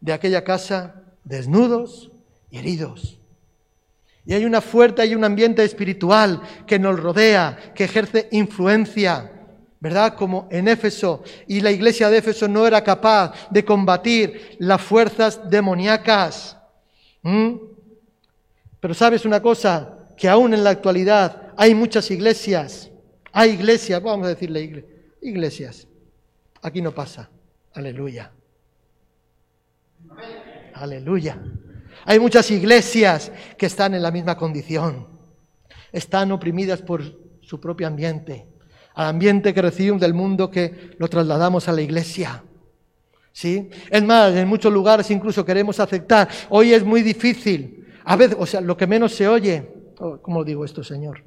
de 0.00 0.12
aquella 0.12 0.44
casa 0.44 1.02
desnudos 1.24 2.10
y 2.50 2.58
heridos. 2.58 3.18
Y 4.24 4.34
hay 4.34 4.44
una 4.44 4.60
fuerte, 4.60 5.02
hay 5.02 5.16
un 5.16 5.24
ambiente 5.24 5.64
espiritual 5.64 6.40
que 6.66 6.78
nos 6.78 7.00
rodea, 7.00 7.72
que 7.74 7.84
ejerce 7.84 8.28
influencia, 8.30 9.32
¿verdad? 9.80 10.14
Como 10.14 10.46
en 10.52 10.68
Éfeso. 10.68 11.24
Y 11.48 11.60
la 11.60 11.72
iglesia 11.72 12.08
de 12.08 12.18
Éfeso 12.18 12.46
no 12.46 12.64
era 12.64 12.84
capaz 12.84 13.32
de 13.50 13.64
combatir 13.64 14.56
las 14.60 14.80
fuerzas 14.80 15.40
demoníacas. 15.50 16.56
¿Mm? 17.22 17.54
Pero 18.78 18.94
sabes 18.94 19.24
una 19.24 19.42
cosa, 19.42 20.01
que 20.22 20.28
aún 20.28 20.54
en 20.54 20.62
la 20.62 20.70
actualidad 20.70 21.52
hay 21.56 21.74
muchas 21.74 22.08
iglesias, 22.12 22.92
hay 23.32 23.50
iglesias, 23.50 24.00
vamos 24.00 24.24
a 24.24 24.28
decirle 24.28 24.86
iglesias. 25.20 25.88
Aquí 26.62 26.80
no 26.80 26.92
pasa. 26.94 27.28
Aleluya. 27.72 28.30
Aleluya. 30.74 31.42
Hay 32.04 32.20
muchas 32.20 32.48
iglesias 32.52 33.32
que 33.58 33.66
están 33.66 33.94
en 33.94 34.02
la 34.02 34.12
misma 34.12 34.36
condición. 34.36 35.08
Están 35.90 36.30
oprimidas 36.30 36.82
por 36.82 37.02
su 37.40 37.58
propio 37.58 37.88
ambiente, 37.88 38.46
al 38.94 39.08
ambiente 39.08 39.52
que 39.52 39.60
recibimos 39.60 40.00
del 40.00 40.14
mundo 40.14 40.52
que 40.52 40.94
lo 40.98 41.08
trasladamos 41.08 41.66
a 41.66 41.72
la 41.72 41.82
iglesia. 41.82 42.44
¿Sí? 43.32 43.70
Es 43.90 44.04
más, 44.04 44.32
en 44.36 44.46
muchos 44.46 44.72
lugares 44.72 45.10
incluso 45.10 45.44
queremos 45.44 45.80
aceptar. 45.80 46.28
Hoy 46.48 46.72
es 46.74 46.84
muy 46.84 47.02
difícil. 47.02 47.88
A 48.04 48.14
veces, 48.14 48.36
o 48.38 48.46
sea, 48.46 48.60
lo 48.60 48.76
que 48.76 48.86
menos 48.86 49.16
se 49.16 49.26
oye, 49.26 49.81
¿cómo 49.94 50.44
digo 50.44 50.64
esto, 50.64 50.82
Señor? 50.82 51.24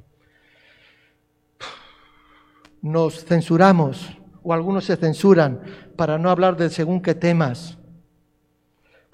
Nos 2.82 3.25
censuramos, 3.25 4.17
o 4.43 4.54
algunos 4.54 4.86
se 4.86 4.95
censuran, 4.95 5.62
para 5.95 6.17
no 6.17 6.30
hablar 6.30 6.56
de 6.56 6.69
según 6.69 7.01
qué 7.01 7.15
temas 7.15 7.78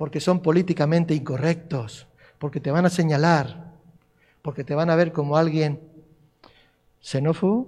porque 0.02 0.20
son 0.20 0.40
políticamente 0.40 1.14
incorrectos, 1.14 2.08
porque 2.40 2.60
te 2.60 2.72
van 2.72 2.88
a 2.88 2.90
señalar, 2.90 3.72
porque 4.42 4.64
te 4.64 4.74
van 4.74 4.90
a 4.90 4.96
ver 4.96 5.12
como 5.12 5.38
alguien 5.38 5.80
xenófobo, 7.00 7.68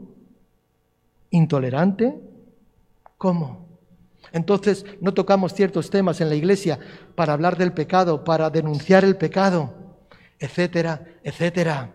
intolerante. 1.30 2.19
¿Cómo? 3.19 3.67
Entonces 4.32 4.84
no 5.00 5.13
tocamos 5.13 5.54
ciertos 5.54 5.91
temas 5.91 6.22
en 6.22 6.30
la 6.30 6.34
iglesia 6.34 6.80
para 7.13 7.34
hablar 7.34 7.56
del 7.56 7.72
pecado, 7.72 8.24
para 8.24 8.50
denunciar 8.50 9.06
el 9.06 9.15
pecado, 9.15 9.72
etcétera, 10.43 11.01
etcétera. 11.23 11.89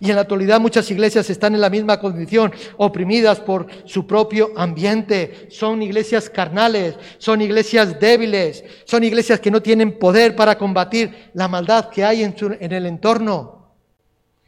Y 0.00 0.10
en 0.10 0.16
la 0.16 0.22
actualidad 0.22 0.60
muchas 0.60 0.90
iglesias 0.90 1.30
están 1.30 1.54
en 1.54 1.60
la 1.60 1.70
misma 1.70 2.00
condición, 2.00 2.52
oprimidas 2.76 3.38
por 3.38 3.68
su 3.84 4.04
propio 4.04 4.50
ambiente. 4.56 5.46
Son 5.50 5.80
iglesias 5.80 6.28
carnales, 6.28 6.96
son 7.18 7.40
iglesias 7.40 8.00
débiles, 8.00 8.64
son 8.84 9.04
iglesias 9.04 9.38
que 9.38 9.52
no 9.52 9.62
tienen 9.62 9.96
poder 9.96 10.34
para 10.34 10.58
combatir 10.58 11.30
la 11.34 11.46
maldad 11.46 11.88
que 11.88 12.04
hay 12.04 12.24
en, 12.24 12.34
en 12.58 12.72
el 12.72 12.86
entorno. 12.86 13.76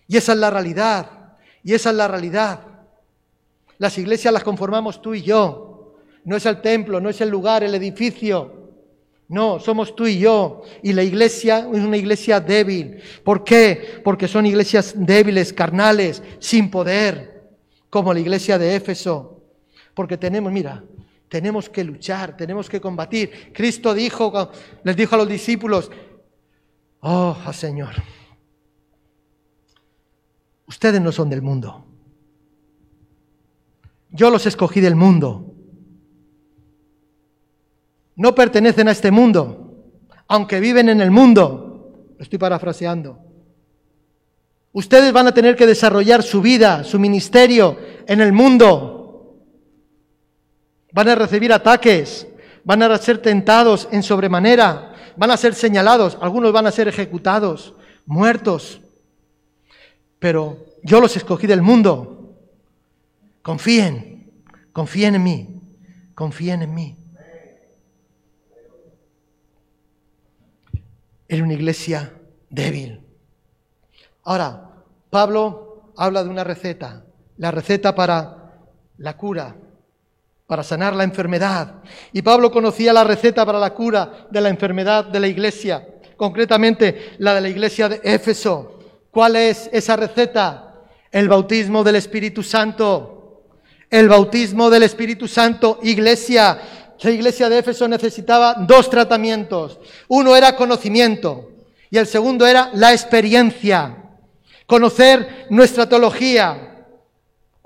Y 0.09 0.17
esa 0.17 0.33
es 0.33 0.39
la 0.39 0.51
realidad, 0.51 1.37
y 1.63 1.75
esa 1.75 1.91
es 1.91 1.97
la 1.97 2.09
realidad. 2.09 2.61
Las 3.79 3.97
iglesias 3.99 4.35
las 4.35 4.43
conformamos 4.43 5.01
tú 5.01 5.15
y 5.15 5.23
yo. 5.23 5.95
No 6.25 6.37
es 6.37 6.47
el 6.47 6.61
templo, 6.61 7.01
no 7.01 7.11
es 7.11 7.21
el 7.21 7.29
lugar, 7.29 7.63
el 7.63 7.75
edificio. 7.77 8.56
No, 9.29 9.59
somos 9.59 9.97
tú 9.97 10.07
y 10.07 10.19
yo. 10.19 10.63
Y 10.83 10.93
la 10.93 11.03
iglesia 11.03 11.69
es 11.73 11.81
una 11.81 11.97
iglesia 11.97 12.41
débil. 12.41 12.99
¿Por 13.25 13.43
qué? 13.43 14.01
Porque 14.05 14.29
son 14.29 14.47
iglesias 14.47 14.95
débiles, 14.97 15.53
carnales, 15.53 16.23
sin 16.39 16.71
poder, 16.71 17.51
como 17.91 18.15
la 18.15 18.21
iglesia 18.21 18.59
de 18.59 18.77
Éfeso. 18.77 19.43
Porque 19.95 20.17
tenemos, 20.17 20.53
mira, 20.53 20.85
tenemos 21.29 21.69
que 21.69 21.83
luchar, 21.83 22.37
tenemos 22.37 22.69
que 22.69 22.81
combatir. 22.81 23.53
Cristo 23.53 23.95
dijo, 23.95 24.51
les 24.85 24.97
dijo 24.97 25.15
a 25.17 25.19
los 25.19 25.29
discípulos, 25.29 25.91
oh 27.01 27.37
Señor, 27.53 27.95
ustedes 30.67 31.01
no 31.01 31.11
son 31.11 31.31
del 31.31 31.43
mundo. 31.43 31.85
Yo 34.11 34.31
los 34.31 34.47
escogí 34.47 34.81
del 34.81 34.95
mundo 34.95 35.56
no 38.17 38.35
pertenecen 38.35 38.89
a 38.89 38.93
este 38.93 39.11
mundo, 39.11 39.85
aunque 40.27 40.59
viven 40.59 40.89
en 40.89 41.01
el 41.01 41.11
mundo. 41.11 42.13
Lo 42.19 42.23
estoy 42.23 42.39
parafraseando. 42.39 43.19
Ustedes 44.73 45.13
van 45.13 45.27
a 45.27 45.33
tener 45.33 45.57
que 45.57 45.67
desarrollar 45.67 46.23
su 46.23 46.43
vida, 46.43 46.85
su 46.85 46.99
ministerio 46.99 47.79
en 48.07 48.21
el 48.21 48.33
mundo. 48.33 49.39
Van 50.93 51.09
a 51.09 51.15
recibir 51.15 51.53
ataques, 51.53 52.27
van 52.65 52.83
a 52.83 52.99
ser 52.99 53.19
tentados 53.19 53.89
en 53.91 54.03
sobremanera, 54.03 54.95
van 55.17 55.31
a 55.31 55.37
ser 55.37 55.55
señalados, 55.55 56.19
algunos 56.21 56.53
van 56.53 56.67
a 56.67 56.71
ser 56.71 56.89
ejecutados, 56.89 57.75
muertos. 58.07 58.81
Pero 60.19 60.59
yo 60.83 61.01
los 61.01 61.17
escogí 61.17 61.47
del 61.47 61.63
mundo. 61.63 62.35
Confíen, 63.43 64.31
confíen 64.73 65.15
en 65.15 65.23
mí, 65.23 65.61
confíen 66.15 66.63
en 66.63 66.75
mí. 66.75 66.97
Era 71.29 71.43
una 71.43 71.55
iglesia 71.55 72.13
débil. 72.49 73.01
Ahora, 74.25 74.71
Pablo 75.11 75.93
habla 75.97 76.23
de 76.23 76.31
una 76.31 76.45
receta, 76.45 77.05
la 77.39 77.51
receta 77.51 77.95
para 77.95 78.59
la 78.99 79.17
cura, 79.17 79.57
para 80.47 80.63
sanar 80.63 80.95
la 80.95 81.05
enfermedad. 81.05 81.83
Y 82.13 82.23
Pablo 82.23 82.51
conocía 82.51 82.93
la 82.93 83.05
receta 83.05 83.45
para 83.45 83.59
la 83.59 83.75
cura 83.75 84.27
de 84.31 84.41
la 84.41 84.49
enfermedad 84.49 85.05
de 85.05 85.21
la 85.21 85.27
iglesia, 85.27 85.87
concretamente 86.17 87.15
la 87.19 87.35
de 87.35 87.41
la 87.41 87.49
iglesia 87.49 87.89
de 87.89 88.01
Éfeso. 88.03 88.79
¿Cuál 89.11 89.37
es 89.37 89.69
esa 89.73 89.97
receta? 89.97 90.75
El 91.11 91.29
bautismo 91.29 91.83
del 91.83 91.97
Espíritu 91.97 92.43
Santo. 92.43 93.45
El 93.89 94.09
bautismo 94.09 94.69
del 94.69 94.83
Espíritu 94.83 95.29
Santo, 95.29 95.79
iglesia, 95.83 96.59
la 97.03 97.11
iglesia 97.11 97.49
de 97.49 97.59
Éfeso 97.59 97.89
necesitaba 97.89 98.55
dos 98.55 98.89
tratamientos. 98.89 99.79
Uno 100.09 100.35
era 100.35 100.57
conocimiento 100.57 101.51
y 101.91 101.99
el 101.99 102.07
segundo 102.07 102.47
era 102.47 102.71
la 102.75 102.93
experiencia. 102.93 103.97
Conocer 104.67 105.47
nuestra 105.51 105.89
teología. 105.89 106.73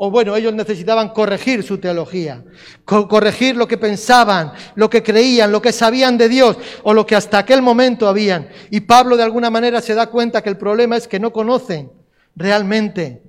O 0.02 0.10
bueno, 0.10 0.34
ellos 0.34 0.54
necesitaban 0.54 1.10
corregir 1.10 1.62
su 1.62 1.76
teología, 1.76 2.42
corregir 2.86 3.54
lo 3.54 3.68
que 3.68 3.76
pensaban, 3.76 4.52
lo 4.74 4.88
que 4.88 5.02
creían, 5.02 5.52
lo 5.52 5.60
que 5.60 5.72
sabían 5.72 6.16
de 6.16 6.30
Dios 6.30 6.56
o 6.84 6.94
lo 6.94 7.04
que 7.04 7.14
hasta 7.14 7.36
aquel 7.36 7.60
momento 7.60 8.08
habían. 8.08 8.48
Y 8.70 8.80
Pablo 8.80 9.18
de 9.18 9.24
alguna 9.24 9.50
manera 9.50 9.82
se 9.82 9.94
da 9.94 10.06
cuenta 10.06 10.42
que 10.42 10.48
el 10.48 10.56
problema 10.56 10.96
es 10.96 11.06
que 11.06 11.20
no 11.20 11.34
conocen 11.34 11.92
realmente 12.34 13.22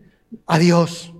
a 0.47 0.57
Dios. 0.59 1.11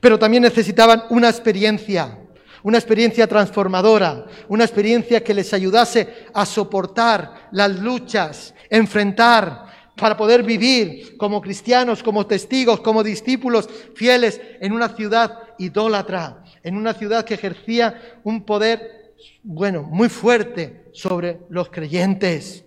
Pero 0.00 0.18
también 0.18 0.42
necesitaban 0.42 1.04
una 1.10 1.28
experiencia 1.28 2.18
una 2.62 2.78
experiencia 2.78 3.26
transformadora, 3.26 4.26
una 4.48 4.64
experiencia 4.64 5.22
que 5.22 5.34
les 5.34 5.52
ayudase 5.52 6.26
a 6.32 6.46
soportar 6.46 7.48
las 7.52 7.78
luchas, 7.78 8.54
enfrentar, 8.70 9.72
para 9.96 10.16
poder 10.16 10.42
vivir 10.42 11.16
como 11.16 11.40
cristianos, 11.40 12.02
como 12.02 12.26
testigos, 12.26 12.80
como 12.80 13.02
discípulos 13.02 13.68
fieles 13.94 14.40
en 14.60 14.72
una 14.72 14.88
ciudad 14.88 15.38
idólatra, 15.58 16.42
en 16.62 16.76
una 16.76 16.94
ciudad 16.94 17.24
que 17.24 17.34
ejercía 17.34 18.20
un 18.24 18.44
poder, 18.44 19.14
bueno, 19.42 19.82
muy 19.82 20.08
fuerte 20.08 20.88
sobre 20.92 21.40
los 21.50 21.68
creyentes. 21.68 22.64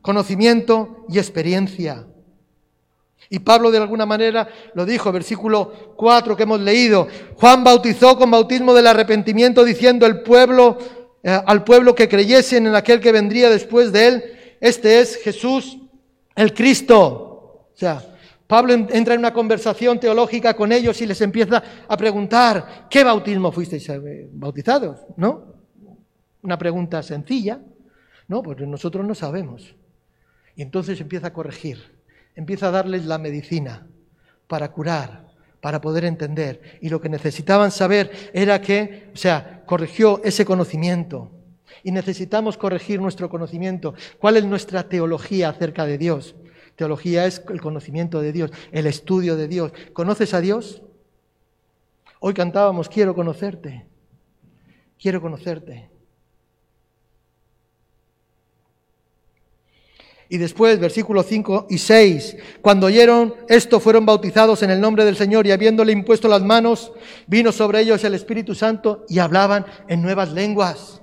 Conocimiento 0.00 1.04
y 1.08 1.18
experiencia. 1.18 2.06
Y 3.28 3.40
Pablo 3.40 3.70
de 3.70 3.78
alguna 3.78 4.06
manera 4.06 4.48
lo 4.74 4.84
dijo, 4.84 5.10
versículo 5.10 5.94
4 5.96 6.36
que 6.36 6.44
hemos 6.44 6.60
leído. 6.60 7.08
Juan 7.34 7.64
bautizó 7.64 8.16
con 8.16 8.30
bautismo 8.30 8.72
del 8.72 8.86
arrepentimiento 8.86 9.64
diciendo 9.64 10.06
pueblo, 10.22 10.78
eh, 11.22 11.40
al 11.44 11.64
pueblo 11.64 11.94
que 11.94 12.08
creyesen 12.08 12.66
en 12.66 12.74
aquel 12.74 13.00
que 13.00 13.12
vendría 13.12 13.50
después 13.50 13.92
de 13.92 14.08
él, 14.08 14.24
este 14.60 15.00
es 15.00 15.16
Jesús 15.16 15.78
el 16.34 16.54
Cristo. 16.54 17.68
O 17.74 17.74
sea, 17.74 18.02
Pablo 18.46 18.74
entra 18.74 19.14
en 19.14 19.20
una 19.20 19.32
conversación 19.32 19.98
teológica 19.98 20.54
con 20.54 20.70
ellos 20.70 21.00
y 21.00 21.06
les 21.06 21.20
empieza 21.20 21.62
a 21.88 21.96
preguntar, 21.96 22.86
¿qué 22.88 23.02
bautismo 23.02 23.50
fuisteis 23.50 23.88
eh, 23.88 24.28
bautizados? 24.32 25.00
¿No? 25.16 25.56
Una 26.42 26.56
pregunta 26.56 27.02
sencilla. 27.02 27.60
No, 28.28 28.42
pues 28.42 28.60
nosotros 28.60 29.04
no 29.04 29.14
sabemos. 29.14 29.74
Y 30.54 30.62
entonces 30.62 31.00
empieza 31.00 31.28
a 31.28 31.32
corregir 31.32 31.95
empieza 32.36 32.68
a 32.68 32.70
darles 32.70 33.06
la 33.06 33.18
medicina 33.18 33.86
para 34.46 34.70
curar, 34.70 35.26
para 35.60 35.80
poder 35.80 36.04
entender. 36.04 36.78
Y 36.80 36.90
lo 36.90 37.00
que 37.00 37.08
necesitaban 37.08 37.72
saber 37.72 38.30
era 38.32 38.60
que, 38.60 39.10
o 39.12 39.16
sea, 39.16 39.64
corrigió 39.66 40.20
ese 40.22 40.44
conocimiento. 40.44 41.32
Y 41.82 41.90
necesitamos 41.90 42.56
corregir 42.56 43.00
nuestro 43.00 43.28
conocimiento. 43.28 43.94
¿Cuál 44.18 44.36
es 44.36 44.44
nuestra 44.44 44.88
teología 44.88 45.48
acerca 45.48 45.86
de 45.86 45.98
Dios? 45.98 46.36
Teología 46.76 47.26
es 47.26 47.42
el 47.48 47.60
conocimiento 47.60 48.20
de 48.20 48.32
Dios, 48.32 48.50
el 48.70 48.86
estudio 48.86 49.36
de 49.36 49.48
Dios. 49.48 49.72
¿Conoces 49.92 50.34
a 50.34 50.40
Dios? 50.40 50.82
Hoy 52.20 52.34
cantábamos, 52.34 52.88
quiero 52.88 53.14
conocerte, 53.14 53.86
quiero 54.98 55.20
conocerte. 55.20 55.90
Y 60.28 60.38
después, 60.38 60.80
versículos 60.80 61.26
5 61.26 61.68
y 61.70 61.78
6, 61.78 62.36
cuando 62.60 62.86
oyeron 62.86 63.34
esto, 63.48 63.78
fueron 63.78 64.04
bautizados 64.04 64.62
en 64.62 64.70
el 64.70 64.80
nombre 64.80 65.04
del 65.04 65.16
Señor 65.16 65.46
y 65.46 65.52
habiéndole 65.52 65.92
impuesto 65.92 66.26
las 66.26 66.42
manos, 66.42 66.92
vino 67.28 67.52
sobre 67.52 67.80
ellos 67.80 68.02
el 68.02 68.14
Espíritu 68.14 68.54
Santo 68.54 69.04
y 69.08 69.20
hablaban 69.20 69.64
en 69.86 70.02
nuevas 70.02 70.32
lenguas. 70.32 71.00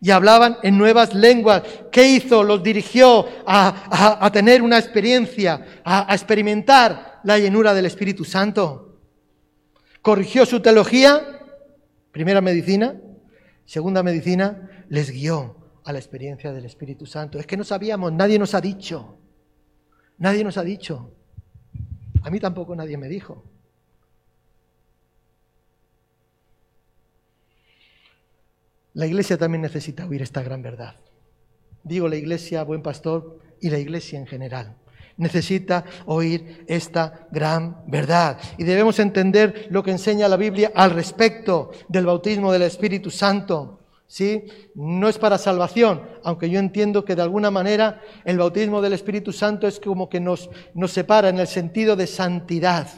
Y 0.00 0.10
hablaban 0.10 0.58
en 0.62 0.76
nuevas 0.76 1.14
lenguas. 1.14 1.62
¿Qué 1.90 2.08
hizo? 2.08 2.44
Los 2.44 2.62
dirigió 2.62 3.26
a, 3.46 4.30
tener 4.32 4.62
una 4.62 4.78
experiencia, 4.78 5.80
a, 5.82 6.12
a 6.12 6.14
experimentar 6.14 7.20
la 7.24 7.38
llenura 7.38 7.72
del 7.72 7.86
Espíritu 7.86 8.24
Santo. 8.24 9.00
Corrigió 10.02 10.46
su 10.46 10.60
teología, 10.60 11.40
primera 12.12 12.40
medicina, 12.40 12.94
segunda 13.64 14.02
medicina, 14.02 14.84
les 14.88 15.10
guió 15.10 15.57
a 15.88 15.92
la 15.94 15.98
experiencia 15.98 16.52
del 16.52 16.66
Espíritu 16.66 17.06
Santo. 17.06 17.38
Es 17.38 17.46
que 17.46 17.56
no 17.56 17.64
sabíamos, 17.64 18.12
nadie 18.12 18.38
nos 18.38 18.52
ha 18.52 18.60
dicho. 18.60 19.18
Nadie 20.18 20.44
nos 20.44 20.58
ha 20.58 20.62
dicho. 20.62 21.14
A 22.20 22.28
mí 22.28 22.38
tampoco 22.38 22.76
nadie 22.76 22.98
me 22.98 23.08
dijo. 23.08 23.42
La 28.92 29.06
iglesia 29.06 29.38
también 29.38 29.62
necesita 29.62 30.04
oír 30.04 30.20
esta 30.20 30.42
gran 30.42 30.60
verdad. 30.60 30.94
Digo 31.82 32.06
la 32.06 32.16
iglesia, 32.16 32.64
buen 32.64 32.82
pastor, 32.82 33.38
y 33.58 33.70
la 33.70 33.78
iglesia 33.78 34.18
en 34.18 34.26
general. 34.26 34.76
Necesita 35.16 35.86
oír 36.04 36.66
esta 36.68 37.26
gran 37.30 37.82
verdad. 37.86 38.38
Y 38.58 38.64
debemos 38.64 38.98
entender 38.98 39.68
lo 39.70 39.82
que 39.82 39.92
enseña 39.92 40.28
la 40.28 40.36
Biblia 40.36 40.70
al 40.74 40.90
respecto 40.90 41.70
del 41.88 42.04
bautismo 42.04 42.52
del 42.52 42.62
Espíritu 42.62 43.10
Santo. 43.10 43.77
¿Sí? 44.08 44.46
No 44.74 45.08
es 45.08 45.18
para 45.18 45.38
salvación, 45.38 46.02
aunque 46.24 46.50
yo 46.50 46.58
entiendo 46.58 47.04
que 47.04 47.14
de 47.14 47.22
alguna 47.22 47.52
manera 47.52 48.00
el 48.24 48.38
bautismo 48.38 48.82
del 48.82 48.94
Espíritu 48.94 49.32
Santo 49.32 49.68
es 49.68 49.78
como 49.78 50.08
que 50.08 50.18
nos, 50.18 50.50
nos 50.74 50.90
separa 50.90 51.28
en 51.28 51.38
el 51.38 51.46
sentido 51.46 51.94
de 51.94 52.08
santidad, 52.08 52.88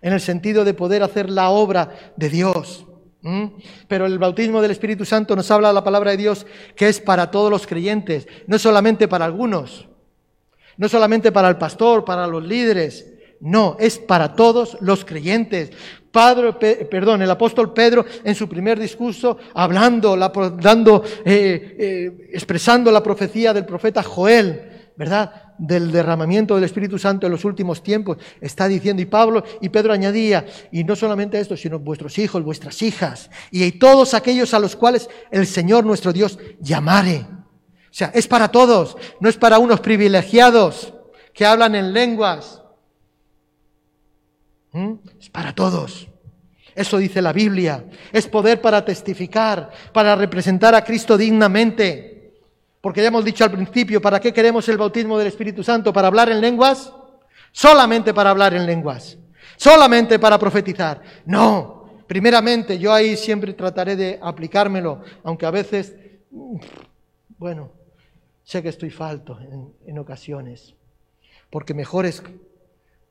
en 0.00 0.12
el 0.12 0.20
sentido 0.20 0.64
de 0.64 0.74
poder 0.74 1.04
hacer 1.04 1.30
la 1.30 1.50
obra 1.50 1.90
de 2.16 2.28
Dios. 2.28 2.86
Pero 3.86 4.06
el 4.06 4.18
bautismo 4.18 4.60
del 4.60 4.72
Espíritu 4.72 5.04
Santo 5.04 5.36
nos 5.36 5.48
habla 5.52 5.72
la 5.72 5.84
palabra 5.84 6.10
de 6.10 6.16
Dios 6.16 6.44
que 6.74 6.88
es 6.88 6.98
para 6.98 7.30
todos 7.30 7.52
los 7.52 7.68
creyentes, 7.68 8.26
no 8.48 8.58
solamente 8.58 9.06
para 9.06 9.24
algunos, 9.24 9.86
no 10.76 10.88
solamente 10.88 11.30
para 11.30 11.48
el 11.48 11.56
pastor, 11.56 12.04
para 12.04 12.26
los 12.26 12.42
líderes, 12.42 13.12
no, 13.38 13.76
es 13.78 13.98
para 13.98 14.34
todos 14.34 14.76
los 14.80 15.04
creyentes. 15.04 15.70
Padre, 16.12 16.52
perdón, 16.84 17.22
el 17.22 17.30
apóstol 17.30 17.72
Pedro 17.72 18.04
en 18.22 18.34
su 18.34 18.46
primer 18.46 18.78
discurso, 18.78 19.38
hablando, 19.54 20.14
dando, 20.60 21.02
eh, 21.24 21.76
eh, 21.78 22.28
expresando 22.32 22.92
la 22.92 23.02
profecía 23.02 23.54
del 23.54 23.64
profeta 23.64 24.02
Joel, 24.02 24.92
¿verdad? 24.94 25.54
Del 25.56 25.90
derramamiento 25.90 26.54
del 26.54 26.64
Espíritu 26.64 26.98
Santo 26.98 27.26
en 27.26 27.32
los 27.32 27.46
últimos 27.46 27.82
tiempos, 27.82 28.18
está 28.42 28.68
diciendo, 28.68 29.00
y 29.00 29.06
Pablo 29.06 29.42
y 29.62 29.70
Pedro 29.70 29.94
añadía, 29.94 30.44
y 30.70 30.84
no 30.84 30.94
solamente 30.96 31.40
esto, 31.40 31.56
sino 31.56 31.78
vuestros 31.78 32.18
hijos, 32.18 32.44
vuestras 32.44 32.82
hijas, 32.82 33.30
y 33.50 33.72
todos 33.72 34.12
aquellos 34.12 34.52
a 34.52 34.58
los 34.58 34.76
cuales 34.76 35.08
el 35.30 35.46
Señor 35.46 35.86
nuestro 35.86 36.12
Dios 36.12 36.38
llamare. 36.60 37.26
O 37.90 37.94
sea, 37.94 38.10
es 38.14 38.28
para 38.28 38.48
todos, 38.48 38.98
no 39.18 39.30
es 39.30 39.38
para 39.38 39.58
unos 39.58 39.80
privilegiados 39.80 40.92
que 41.32 41.46
hablan 41.46 41.74
en 41.74 41.94
lenguas 41.94 42.61
¿Mm? 44.72 44.94
Es 45.20 45.30
para 45.30 45.54
todos. 45.54 46.08
Eso 46.74 46.98
dice 46.98 47.20
la 47.20 47.32
Biblia. 47.32 47.84
Es 48.12 48.26
poder 48.26 48.60
para 48.60 48.84
testificar, 48.84 49.70
para 49.92 50.16
representar 50.16 50.74
a 50.74 50.84
Cristo 50.84 51.16
dignamente. 51.16 52.40
Porque 52.80 53.02
ya 53.02 53.08
hemos 53.08 53.24
dicho 53.24 53.44
al 53.44 53.52
principio, 53.52 54.00
¿para 54.00 54.18
qué 54.18 54.32
queremos 54.32 54.68
el 54.68 54.78
bautismo 54.78 55.18
del 55.18 55.28
Espíritu 55.28 55.62
Santo? 55.62 55.92
¿Para 55.92 56.08
hablar 56.08 56.30
en 56.30 56.40
lenguas? 56.40 56.92
Solamente 57.52 58.14
para 58.14 58.30
hablar 58.30 58.54
en 58.54 58.66
lenguas. 58.66 59.18
Solamente 59.56 60.18
para 60.18 60.38
profetizar. 60.38 61.00
No. 61.26 61.82
Primeramente, 62.06 62.78
yo 62.78 62.92
ahí 62.92 63.16
siempre 63.16 63.52
trataré 63.54 63.96
de 63.96 64.18
aplicármelo, 64.20 65.02
aunque 65.22 65.46
a 65.46 65.50
veces, 65.50 65.94
bueno, 67.38 67.70
sé 68.42 68.62
que 68.62 68.68
estoy 68.68 68.90
falto 68.90 69.38
en 69.86 69.98
ocasiones. 69.98 70.74
Porque 71.48 71.74
mejor 71.74 72.06
es 72.06 72.22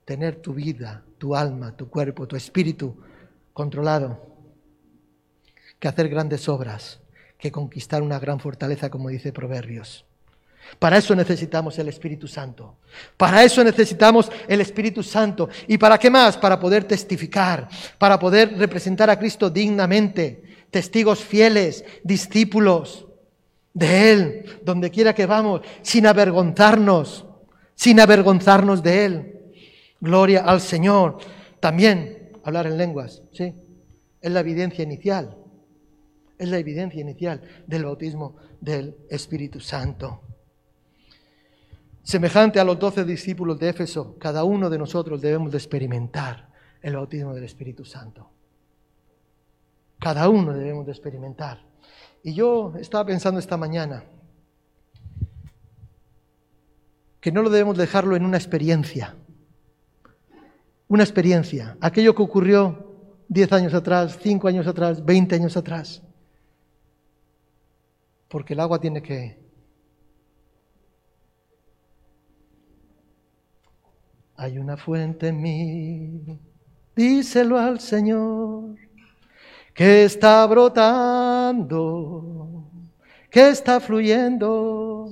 tener 0.06 0.38
tu 0.38 0.54
vida, 0.54 1.04
tu 1.18 1.36
alma, 1.36 1.76
tu 1.76 1.90
cuerpo, 1.90 2.28
tu 2.28 2.36
espíritu 2.36 2.98
controlado, 3.54 4.20
que 5.80 5.88
hacer 5.88 6.10
grandes 6.10 6.48
obras, 6.50 7.00
que 7.38 7.52
conquistar 7.52 8.02
una 8.02 8.20
gran 8.20 8.40
fortaleza, 8.40 8.90
como 8.90 9.10
dice 9.10 9.34
Proverbios. 9.34 10.06
Para 10.80 10.98
eso 10.98 11.16
necesitamos 11.16 11.78
el 11.80 11.90
Espíritu 11.90 12.28
Santo. 12.28 12.78
Para 13.18 13.44
eso 13.44 13.64
necesitamos 13.64 14.32
el 14.48 14.62
Espíritu 14.62 15.04
Santo. 15.04 15.50
¿Y 15.68 15.78
para 15.78 15.98
qué 15.98 16.10
más? 16.10 16.38
Para 16.38 16.60
poder 16.60 16.84
testificar, 16.86 17.68
para 17.98 18.20
poder 18.20 18.58
representar 18.58 19.10
a 19.10 19.18
Cristo 19.20 19.50
dignamente, 19.50 20.44
testigos 20.70 21.20
fieles, 21.20 21.84
discípulos 22.04 23.06
de 23.74 24.12
Él, 24.12 24.60
donde 24.64 24.92
quiera 24.92 25.14
que 25.14 25.26
vamos, 25.26 25.62
sin 25.82 26.06
avergonzarnos, 26.08 27.26
sin 27.76 28.00
avergonzarnos 28.00 28.84
de 28.84 29.06
Él. 29.06 29.41
Gloria 30.02 30.42
al 30.42 30.60
Señor. 30.60 31.20
También 31.60 32.32
hablar 32.44 32.66
en 32.66 32.78
lenguas, 32.78 33.22
¿sí? 33.32 33.56
Es 34.20 34.32
la 34.32 34.42
evidencia 34.42 34.84
inicial. 34.84 35.38
Es 36.38 36.50
la 36.50 36.58
evidencia 36.58 37.00
inicial 37.00 37.42
del 37.68 37.86
bautismo 37.86 38.36
del 38.60 38.98
Espíritu 39.10 39.60
Santo. 39.60 40.22
Semejante 42.04 42.60
a 42.60 42.64
los 42.64 42.80
doce 42.80 43.06
discípulos 43.06 43.60
de 43.60 43.70
Éfeso, 43.70 44.18
cada 44.18 44.44
uno 44.44 44.72
de 44.72 44.80
nosotros 44.80 45.22
debemos 45.22 45.52
de 45.52 45.60
experimentar 45.60 46.50
el 46.82 46.96
bautismo 46.96 47.36
del 47.36 47.44
Espíritu 47.44 47.86
Santo. 47.86 48.28
Cada 50.00 50.28
uno 50.30 50.52
debemos 50.52 50.88
de 50.88 50.94
experimentar. 50.94 51.64
Y 52.24 52.34
yo 52.34 52.74
estaba 52.80 53.06
pensando 53.06 53.40
esta 53.40 53.56
mañana 53.56 54.04
que 57.20 57.32
no 57.32 57.44
lo 57.44 57.52
debemos 57.52 57.78
dejarlo 57.78 58.16
en 58.16 58.26
una 58.26 58.38
experiencia, 58.38 59.16
una 60.92 61.04
experiencia, 61.04 61.78
aquello 61.80 62.14
que 62.14 62.22
ocurrió 62.22 62.86
10 63.30 63.54
años 63.54 63.74
atrás, 63.74 64.20
5 64.22 64.46
años 64.50 64.68
atrás, 64.68 65.06
20 65.06 65.36
años 65.36 65.56
atrás. 65.56 66.04
Porque 68.28 68.52
el 68.52 68.60
agua 68.60 68.78
tiene 68.78 69.02
que... 69.02 69.40
Hay 74.36 74.58
una 74.58 74.76
fuente 74.76 75.30
en 75.30 75.42
mí, 75.42 76.38
díselo 76.94 77.58
al 77.58 77.80
Señor, 77.80 78.76
que 79.74 80.04
está 80.04 80.46
brotando, 80.46 81.80
que 83.30 83.48
está 83.48 83.80
fluyendo, 83.80 85.10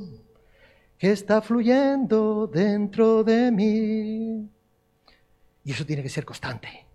que 0.98 1.14
está 1.14 1.42
fluyendo 1.42 2.48
dentro 2.48 3.24
de 3.24 3.50
mí. 3.50 4.50
Y 5.64 5.72
eso 5.72 5.86
tiene 5.86 6.04
que 6.04 6.10
ser 6.10 6.26
constante, 6.26 6.86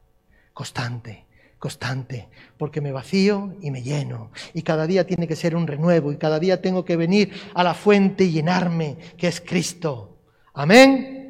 constante, 0.53 1.25
constante, 1.59 2.29
porque 2.59 2.81
me 2.81 2.93
vacío 2.93 3.57
y 3.61 3.71
me 3.71 3.83
lleno. 3.83 4.31
Y 4.53 4.63
cada 4.63 4.87
día 4.87 5.07
tiene 5.07 5.27
que 5.27 5.37
ser 5.37 5.57
un 5.57 5.67
renuevo 5.67 6.13
y 6.13 6.17
cada 6.17 6.39
día 6.39 6.61
tengo 6.61 6.85
que 6.85 6.97
venir 6.97 7.33
a 7.55 7.65
la 7.65 7.75
fuente 7.75 8.25
y 8.25 8.33
llenarme, 8.33 8.97
que 9.17 9.29
es 9.29 9.41
Cristo. 9.41 10.19
Amén. 10.53 11.24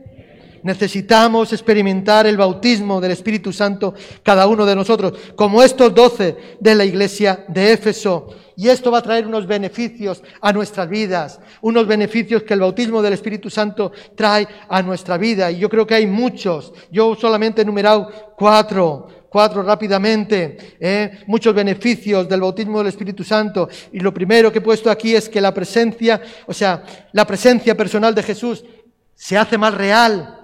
Necesitamos 0.64 1.52
experimentar 1.52 2.26
el 2.26 2.38
bautismo 2.38 2.98
del 2.98 3.12
Espíritu 3.12 3.52
Santo 3.52 3.94
cada 4.22 4.46
uno 4.46 4.64
de 4.64 4.74
nosotros, 4.74 5.12
como 5.36 5.62
estos 5.62 5.94
doce 5.94 6.56
de 6.58 6.74
la 6.74 6.86
iglesia 6.86 7.44
de 7.48 7.72
Éfeso. 7.72 8.28
Y 8.56 8.68
esto 8.68 8.90
va 8.90 8.98
a 8.98 9.02
traer 9.02 9.26
unos 9.26 9.46
beneficios 9.46 10.22
a 10.40 10.54
nuestras 10.54 10.88
vidas, 10.88 11.38
unos 11.60 11.86
beneficios 11.86 12.44
que 12.44 12.54
el 12.54 12.60
bautismo 12.60 13.02
del 13.02 13.12
Espíritu 13.12 13.50
Santo 13.50 13.92
trae 14.16 14.48
a 14.68 14.80
nuestra 14.80 15.18
vida. 15.18 15.50
Y 15.50 15.58
yo 15.58 15.68
creo 15.68 15.86
que 15.86 15.96
hay 15.96 16.06
muchos. 16.06 16.72
Yo 16.90 17.14
solamente 17.14 17.60
he 17.60 17.64
numerado 17.64 18.10
cuatro 18.36 19.08
cuatro 19.34 19.64
rápidamente, 19.64 20.76
¿eh? 20.78 21.24
muchos 21.26 21.52
beneficios 21.52 22.28
del 22.28 22.40
bautismo 22.40 22.78
del 22.78 22.86
Espíritu 22.86 23.24
Santo. 23.24 23.68
Y 23.90 23.98
lo 23.98 24.14
primero 24.14 24.52
que 24.52 24.58
he 24.58 24.62
puesto 24.62 24.88
aquí 24.88 25.16
es 25.16 25.28
que 25.28 25.40
la 25.40 25.52
presencia, 25.52 26.22
o 26.46 26.54
sea, 26.54 26.84
la 27.10 27.26
presencia 27.26 27.76
personal 27.76 28.14
de 28.14 28.22
Jesús 28.22 28.64
se 29.12 29.36
hace 29.36 29.58
más 29.58 29.74
real. 29.74 30.43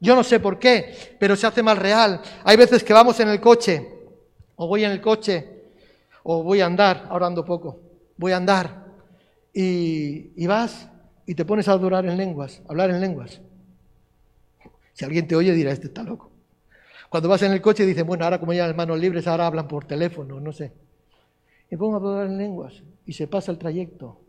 Yo 0.00 0.14
no 0.14 0.24
sé 0.24 0.40
por 0.40 0.58
qué, 0.58 1.16
pero 1.18 1.36
se 1.36 1.46
hace 1.46 1.62
más 1.62 1.78
real. 1.78 2.20
Hay 2.44 2.56
veces 2.56 2.82
que 2.82 2.92
vamos 2.92 3.20
en 3.20 3.28
el 3.28 3.40
coche, 3.40 3.86
o 4.56 4.66
voy 4.66 4.84
en 4.84 4.90
el 4.90 5.00
coche, 5.00 5.60
o 6.22 6.42
voy 6.42 6.60
a 6.60 6.66
andar, 6.66 7.06
ahora 7.10 7.26
ando 7.26 7.44
poco, 7.44 7.80
voy 8.16 8.32
a 8.32 8.38
andar, 8.38 8.86
y, 9.52 10.46
vas 10.46 10.88
y 11.26 11.34
te 11.34 11.44
pones 11.44 11.68
a 11.68 11.72
adorar 11.72 12.06
en 12.06 12.16
lenguas, 12.16 12.62
hablar 12.68 12.90
en 12.90 13.00
lenguas. 13.00 13.40
Si 14.94 15.04
alguien 15.04 15.26
te 15.26 15.36
oye 15.36 15.52
dirá, 15.52 15.70
este 15.70 15.88
está 15.88 16.02
loco. 16.02 16.30
Cuando 17.08 17.28
vas 17.28 17.42
en 17.42 17.52
el 17.52 17.60
coche 17.60 17.84
dicen, 17.84 18.06
bueno, 18.06 18.24
ahora 18.24 18.38
como 18.38 18.52
ya 18.52 18.66
las 18.66 18.76
manos 18.76 18.98
libres, 18.98 19.26
ahora 19.26 19.46
hablan 19.46 19.66
por 19.66 19.84
teléfono, 19.84 20.40
no 20.40 20.52
sé. 20.52 20.72
Y 21.70 21.76
pongo 21.76 21.94
a 21.94 21.96
hablar 21.96 22.26
en 22.26 22.38
lenguas 22.38 22.82
y 23.04 23.12
se 23.12 23.26
pasa 23.26 23.52
el 23.52 23.58
trayecto. 23.58 24.20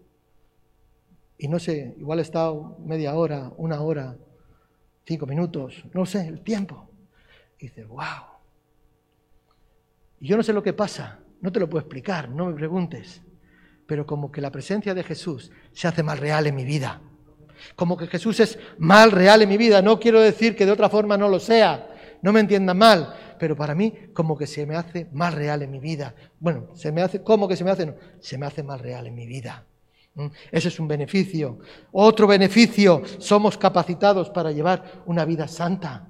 Y 1.38 1.48
no 1.48 1.60
sé, 1.60 1.96
igual 1.98 2.20
he 2.20 2.24
estado 2.24 2.78
media 2.86 3.16
hora, 3.16 3.52
una 3.58 3.82
hora, 3.82 4.18
cinco 5.06 5.26
minutos, 5.26 5.84
no 5.94 6.06
sé, 6.06 6.28
el 6.28 6.42
tiempo. 6.42 6.90
Y 7.60 7.68
dices, 7.68 7.88
wow. 7.88 8.26
Y 10.20 10.28
yo 10.28 10.38
no 10.38 10.44
sé 10.44 10.54
lo 10.54 10.64
que 10.64 10.74
pasa, 10.74 11.20
no 11.42 11.52
te 11.52 11.60
lo 11.60 11.70
puedo 11.70 11.82
explicar, 11.82 12.30
no 12.30 12.48
me 12.48 12.54
preguntes. 12.54 13.22
Pero 13.88 14.06
como 14.06 14.32
que 14.32 14.42
la 14.42 14.52
presencia 14.52 14.94
de 14.94 15.04
Jesús 15.04 15.52
se 15.74 15.88
hace 15.88 16.04
más 16.04 16.20
real 16.20 16.48
en 16.48 16.56
mi 16.56 16.64
vida. 16.64 17.02
Como 17.76 17.98
que 17.98 18.08
Jesús 18.08 18.40
es 18.40 18.58
más 18.78 19.12
real 19.12 19.42
en 19.42 19.50
mi 19.50 19.58
vida. 19.58 19.82
No 19.82 20.00
quiero 20.00 20.22
decir 20.22 20.56
que 20.56 20.66
de 20.66 20.72
otra 20.72 20.90
forma 20.90 21.18
no 21.18 21.28
lo 21.28 21.40
sea 21.40 21.88
no 22.22 22.32
me 22.32 22.40
entiendan 22.40 22.78
mal, 22.78 23.16
pero 23.40 23.56
para 23.56 23.76
mí 23.76 23.94
como 24.14 24.38
que 24.38 24.48
se 24.48 24.66
me 24.66 24.76
hace 24.76 25.08
más 25.12 25.34
real 25.34 25.64
en 25.64 25.72
mi 25.72 25.80
vida. 25.80 26.16
Bueno, 26.40 26.70
se 26.76 26.92
me 26.92 27.02
hace, 27.02 27.24
¿cómo 27.24 27.48
que 27.48 27.56
se 27.56 27.64
me 27.64 27.72
hace? 27.72 27.86
No, 27.86 27.96
se 28.20 28.38
me 28.38 28.46
hace 28.46 28.64
más 28.64 28.80
real 28.82 29.08
en 29.08 29.16
mi 29.16 29.26
vida. 29.26 29.66
Ese 30.52 30.67
es 30.67 30.80
un 30.80 30.88
beneficio. 30.88 31.60
Otro 31.91 32.28
beneficio, 32.28 33.02
somos 33.17 33.58
capacitados 33.58 34.30
para 34.30 34.52
llevar 34.52 35.04
una 35.06 35.26
vida 35.26 35.47
santa. 35.47 36.08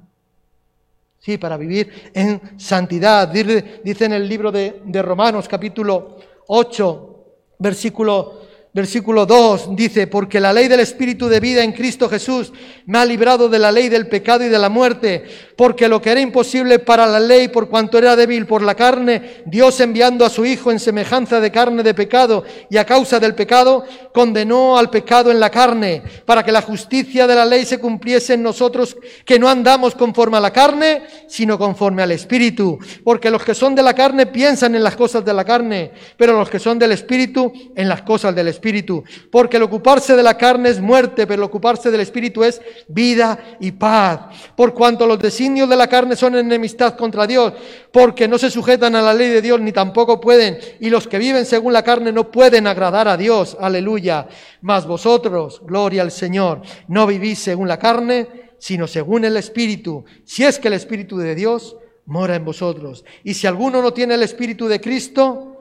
Sí, 1.19 1.37
para 1.37 1.55
vivir 1.55 2.11
en 2.13 2.59
santidad. 2.59 3.27
Dice 3.27 4.05
en 4.05 4.13
el 4.13 4.27
libro 4.27 4.51
de, 4.51 4.81
de 4.83 5.01
Romanos 5.01 5.47
capítulo 5.47 6.17
8, 6.47 7.25
versículo 7.59 8.41
versículo 8.73 9.25
2 9.25 9.75
dice, 9.75 10.07
porque 10.07 10.39
la 10.39 10.53
ley 10.53 10.69
del 10.69 10.79
Espíritu 10.79 11.27
de 11.27 11.41
vida 11.41 11.61
en 11.63 11.73
Cristo 11.73 12.07
Jesús 12.07 12.53
me 12.85 12.99
ha 12.99 13.05
librado 13.05 13.49
de 13.49 13.59
la 13.59 13.71
ley 13.71 13.89
del 13.89 14.07
pecado 14.07 14.45
y 14.45 14.49
de 14.49 14.57
la 14.57 14.69
muerte, 14.69 15.25
porque 15.57 15.89
lo 15.89 16.01
que 16.01 16.11
era 16.11 16.21
imposible 16.21 16.79
para 16.79 17.05
la 17.05 17.19
ley 17.19 17.49
por 17.49 17.69
cuanto 17.69 17.97
era 17.97 18.15
débil 18.15 18.45
por 18.45 18.61
la 18.61 18.75
carne, 18.75 19.43
Dios 19.45 19.79
enviando 19.81 20.25
a 20.25 20.29
su 20.29 20.45
Hijo 20.45 20.71
en 20.71 20.79
semejanza 20.79 21.41
de 21.41 21.51
carne 21.51 21.83
de 21.83 21.93
pecado 21.93 22.45
y 22.69 22.77
a 22.77 22.85
causa 22.85 23.19
del 23.19 23.35
pecado, 23.35 23.83
condenó 24.13 24.77
al 24.77 24.89
pecado 24.89 25.31
en 25.31 25.41
la 25.41 25.49
carne, 25.49 26.01
para 26.25 26.43
que 26.43 26.53
la 26.53 26.61
justicia 26.61 27.27
de 27.27 27.35
la 27.35 27.45
ley 27.45 27.65
se 27.65 27.79
cumpliese 27.79 28.35
en 28.35 28.43
nosotros, 28.43 28.95
que 29.25 29.37
no 29.37 29.49
andamos 29.49 29.95
conforme 29.95 30.37
a 30.37 30.41
la 30.41 30.53
carne, 30.53 31.03
sino 31.27 31.57
conforme 31.57 32.03
al 32.03 32.11
Espíritu, 32.11 32.79
porque 33.03 33.29
los 33.29 33.43
que 33.43 33.53
son 33.53 33.75
de 33.75 33.83
la 33.83 33.93
carne 33.93 34.27
piensan 34.27 34.75
en 34.75 34.83
las 34.83 34.95
cosas 34.95 35.25
de 35.25 35.33
la 35.33 35.43
carne, 35.43 35.91
pero 36.15 36.37
los 36.37 36.49
que 36.49 36.59
son 36.59 36.79
del 36.79 36.93
Espíritu 36.93 37.51
en 37.75 37.89
las 37.89 38.03
cosas 38.03 38.33
del 38.33 38.47
Espíritu 38.47 38.60
espíritu, 38.61 39.03
porque 39.31 39.57
el 39.57 39.63
ocuparse 39.63 40.15
de 40.15 40.21
la 40.21 40.37
carne 40.37 40.69
es 40.69 40.79
muerte, 40.79 41.25
pero 41.25 41.41
el 41.41 41.47
ocuparse 41.47 41.89
del 41.89 42.01
espíritu 42.01 42.43
es 42.43 42.61
vida 42.87 43.57
y 43.59 43.71
paz. 43.71 44.19
Por 44.55 44.75
cuanto 44.75 45.07
los 45.07 45.17
designios 45.17 45.67
de 45.67 45.75
la 45.75 45.87
carne 45.87 46.15
son 46.15 46.35
enemistad 46.35 46.95
contra 46.95 47.25
Dios, 47.25 47.53
porque 47.91 48.27
no 48.27 48.37
se 48.37 48.51
sujetan 48.51 48.95
a 48.95 49.01
la 49.01 49.15
ley 49.15 49.29
de 49.29 49.41
Dios 49.41 49.59
ni 49.59 49.71
tampoco 49.71 50.21
pueden, 50.21 50.59
y 50.79 50.91
los 50.91 51.07
que 51.07 51.17
viven 51.17 51.45
según 51.45 51.73
la 51.73 51.83
carne 51.83 52.11
no 52.11 52.29
pueden 52.29 52.67
agradar 52.67 53.07
a 53.07 53.17
Dios. 53.17 53.57
Aleluya. 53.59 54.27
Mas 54.61 54.85
vosotros, 54.85 55.61
gloria 55.65 56.03
al 56.03 56.11
Señor, 56.11 56.61
no 56.87 57.07
vivís 57.07 57.39
según 57.39 57.67
la 57.67 57.79
carne, 57.79 58.27
sino 58.59 58.85
según 58.85 59.25
el 59.25 59.37
espíritu. 59.37 60.05
Si 60.23 60.43
es 60.43 60.59
que 60.59 60.67
el 60.67 60.75
espíritu 60.75 61.17
de 61.17 61.33
Dios 61.33 61.75
mora 62.05 62.35
en 62.35 62.45
vosotros. 62.45 63.03
Y 63.23 63.33
si 63.33 63.47
alguno 63.47 63.81
no 63.81 63.91
tiene 63.91 64.13
el 64.13 64.21
espíritu 64.21 64.67
de 64.67 64.79
Cristo, 64.79 65.60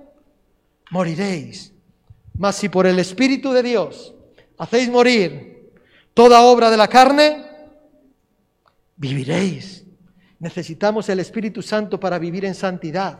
moriréis. 0.91 1.73
Mas 2.37 2.55
si 2.55 2.69
por 2.69 2.85
el 2.85 2.99
Espíritu 2.99 3.51
de 3.51 3.63
Dios 3.63 4.13
hacéis 4.57 4.89
morir 4.89 5.71
toda 6.13 6.41
obra 6.41 6.69
de 6.69 6.77
la 6.77 6.87
carne, 6.87 7.43
viviréis. 8.95 9.85
Necesitamos 10.39 11.09
el 11.09 11.19
Espíritu 11.19 11.61
Santo 11.61 11.99
para 11.99 12.19
vivir 12.19 12.45
en 12.45 12.53
santidad. 12.53 13.19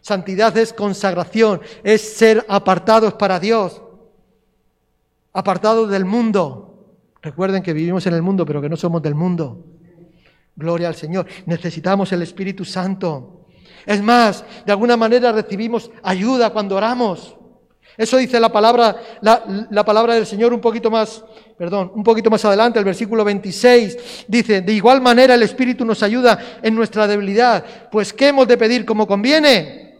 Santidad 0.00 0.56
es 0.56 0.72
consagración, 0.72 1.60
es 1.82 2.16
ser 2.16 2.44
apartados 2.48 3.14
para 3.14 3.38
Dios, 3.38 3.80
apartados 5.32 5.88
del 5.90 6.04
mundo. 6.04 6.96
Recuerden 7.22 7.62
que 7.62 7.72
vivimos 7.72 8.04
en 8.06 8.14
el 8.14 8.22
mundo, 8.22 8.44
pero 8.44 8.60
que 8.60 8.68
no 8.68 8.76
somos 8.76 9.00
del 9.00 9.14
mundo. 9.14 9.64
Gloria 10.56 10.88
al 10.88 10.96
Señor. 10.96 11.26
Necesitamos 11.46 12.12
el 12.12 12.22
Espíritu 12.22 12.64
Santo. 12.64 13.41
Es 13.86 14.02
más, 14.02 14.44
de 14.64 14.72
alguna 14.72 14.96
manera 14.96 15.32
recibimos 15.32 15.90
ayuda 16.02 16.50
cuando 16.50 16.76
oramos. 16.76 17.36
Eso 17.96 18.16
dice 18.16 18.40
la 18.40 18.50
palabra, 18.50 18.96
la, 19.20 19.84
palabra 19.84 20.14
del 20.14 20.26
Señor 20.26 20.54
un 20.54 20.60
poquito 20.60 20.90
más, 20.90 21.22
perdón, 21.58 21.92
un 21.94 22.02
poquito 22.02 22.30
más 22.30 22.44
adelante, 22.44 22.78
el 22.78 22.84
versículo 22.84 23.22
26, 23.24 24.24
dice, 24.28 24.62
de 24.62 24.72
igual 24.72 25.02
manera 25.02 25.34
el 25.34 25.42
Espíritu 25.42 25.84
nos 25.84 26.02
ayuda 26.02 26.38
en 26.62 26.74
nuestra 26.74 27.06
debilidad, 27.06 27.64
pues 27.90 28.12
¿qué 28.12 28.28
hemos 28.28 28.48
de 28.48 28.56
pedir 28.56 28.86
como 28.86 29.06
conviene? 29.06 29.98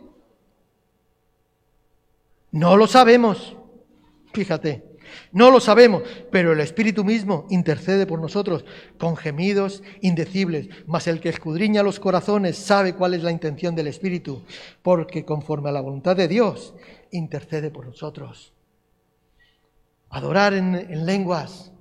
No 2.52 2.76
lo 2.76 2.86
sabemos, 2.86 3.56
fíjate, 4.32 4.91
no 5.33 5.51
lo 5.51 5.61
sabemos, 5.61 6.03
pero 6.31 6.53
el 6.53 6.61
Espíritu 6.61 7.05
mismo 7.05 7.46
intercede 7.51 8.07
por 8.07 8.20
nosotros 8.20 8.64
con 8.98 9.16
gemidos 9.16 9.83
indecibles, 10.01 10.68
mas 10.87 11.07
el 11.07 11.20
que 11.20 11.29
escudriña 11.29 11.83
los 11.83 12.01
corazones 12.01 12.57
sabe 12.57 12.94
cuál 12.94 13.14
es 13.14 13.22
la 13.22 13.31
intención 13.31 13.75
del 13.75 13.87
Espíritu, 13.87 14.42
porque 14.83 15.25
conforme 15.25 15.70
a 15.70 15.72
la 15.72 15.81
voluntad 15.81 16.16
de 16.16 16.29
Dios, 16.29 16.75
intercede 17.11 17.70
por 17.70 17.87
nosotros. 17.87 18.53
Adorar 20.11 20.53
en, 20.53 21.07
lenguas, 21.07 21.72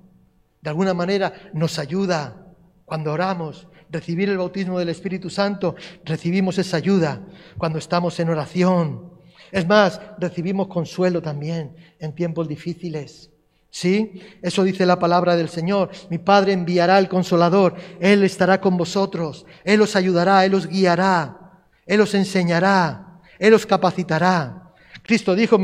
de 0.60 0.70
alguna 0.70 0.94
manera, 0.94 1.34
nos 1.52 1.78
ayuda 1.78 2.54
cuando 2.84 3.12
oramos. 3.12 3.68
Recibir 3.90 4.30
el 4.30 4.38
bautismo 4.38 4.78
del 4.78 4.88
Espíritu 4.88 5.28
Santo, 5.28 5.74
recibimos 6.04 6.56
esa 6.56 6.78
ayuda 6.78 7.26
cuando 7.58 7.78
estamos 7.78 8.18
en 8.20 8.30
oración. 8.30 9.11
Es 9.52 9.68
más, 9.68 10.00
recibimos 10.18 10.66
consuelo 10.66 11.22
también 11.22 11.76
en 12.00 12.14
tiempos 12.14 12.48
difíciles. 12.48 13.30
¿Sí? 13.70 14.20
Eso 14.42 14.64
dice 14.64 14.84
la 14.84 14.98
palabra 14.98 15.36
del 15.36 15.48
Señor. 15.48 15.90
Mi 16.10 16.18
Padre 16.18 16.52
enviará 16.52 16.96
al 16.96 17.08
consolador. 17.08 17.74
Él 18.00 18.24
estará 18.24 18.60
con 18.60 18.76
vosotros. 18.76 19.46
Él 19.64 19.80
os 19.80 19.94
ayudará, 19.94 20.44
Él 20.44 20.54
os 20.54 20.66
guiará. 20.66 21.62
Él 21.86 22.00
os 22.00 22.14
enseñará. 22.14 23.20
Él 23.38 23.54
os 23.54 23.64
capacitará. 23.64 24.72
Cristo 25.02 25.34
dijo, 25.34 25.58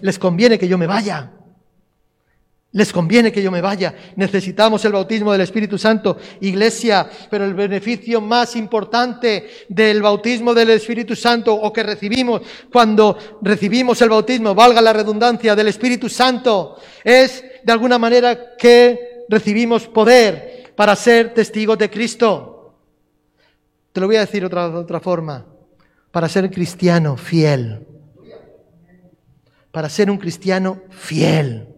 les 0.00 0.18
conviene 0.18 0.58
que 0.58 0.68
yo 0.68 0.78
me 0.78 0.86
vaya. 0.86 1.32
Les 2.72 2.92
conviene 2.92 3.30
que 3.30 3.42
yo 3.42 3.50
me 3.50 3.60
vaya. 3.60 3.94
Necesitamos 4.16 4.84
el 4.84 4.92
bautismo 4.92 5.32
del 5.32 5.42
Espíritu 5.42 5.76
Santo, 5.76 6.16
iglesia, 6.40 7.08
pero 7.30 7.44
el 7.44 7.54
beneficio 7.54 8.20
más 8.20 8.56
importante 8.56 9.66
del 9.68 10.00
bautismo 10.00 10.54
del 10.54 10.70
Espíritu 10.70 11.14
Santo 11.14 11.54
o 11.54 11.72
que 11.72 11.82
recibimos 11.82 12.42
cuando 12.72 13.16
recibimos 13.42 14.00
el 14.02 14.08
bautismo, 14.08 14.54
valga 14.54 14.80
la 14.80 14.92
redundancia, 14.92 15.54
del 15.54 15.68
Espíritu 15.68 16.08
Santo, 16.08 16.76
es 17.04 17.44
de 17.62 17.72
alguna 17.72 17.98
manera 17.98 18.56
que 18.56 19.24
recibimos 19.28 19.86
poder 19.86 20.72
para 20.74 20.96
ser 20.96 21.34
testigos 21.34 21.76
de 21.78 21.90
Cristo. 21.90 22.74
Te 23.92 24.00
lo 24.00 24.06
voy 24.06 24.16
a 24.16 24.20
decir 24.20 24.44
otra, 24.44 24.68
otra 24.68 25.00
forma, 25.00 25.46
para 26.10 26.28
ser 26.28 26.50
cristiano 26.50 27.16
fiel 27.16 27.86
para 29.72 29.88
ser 29.88 30.10
un 30.10 30.18
cristiano 30.18 30.82
fiel. 30.90 31.71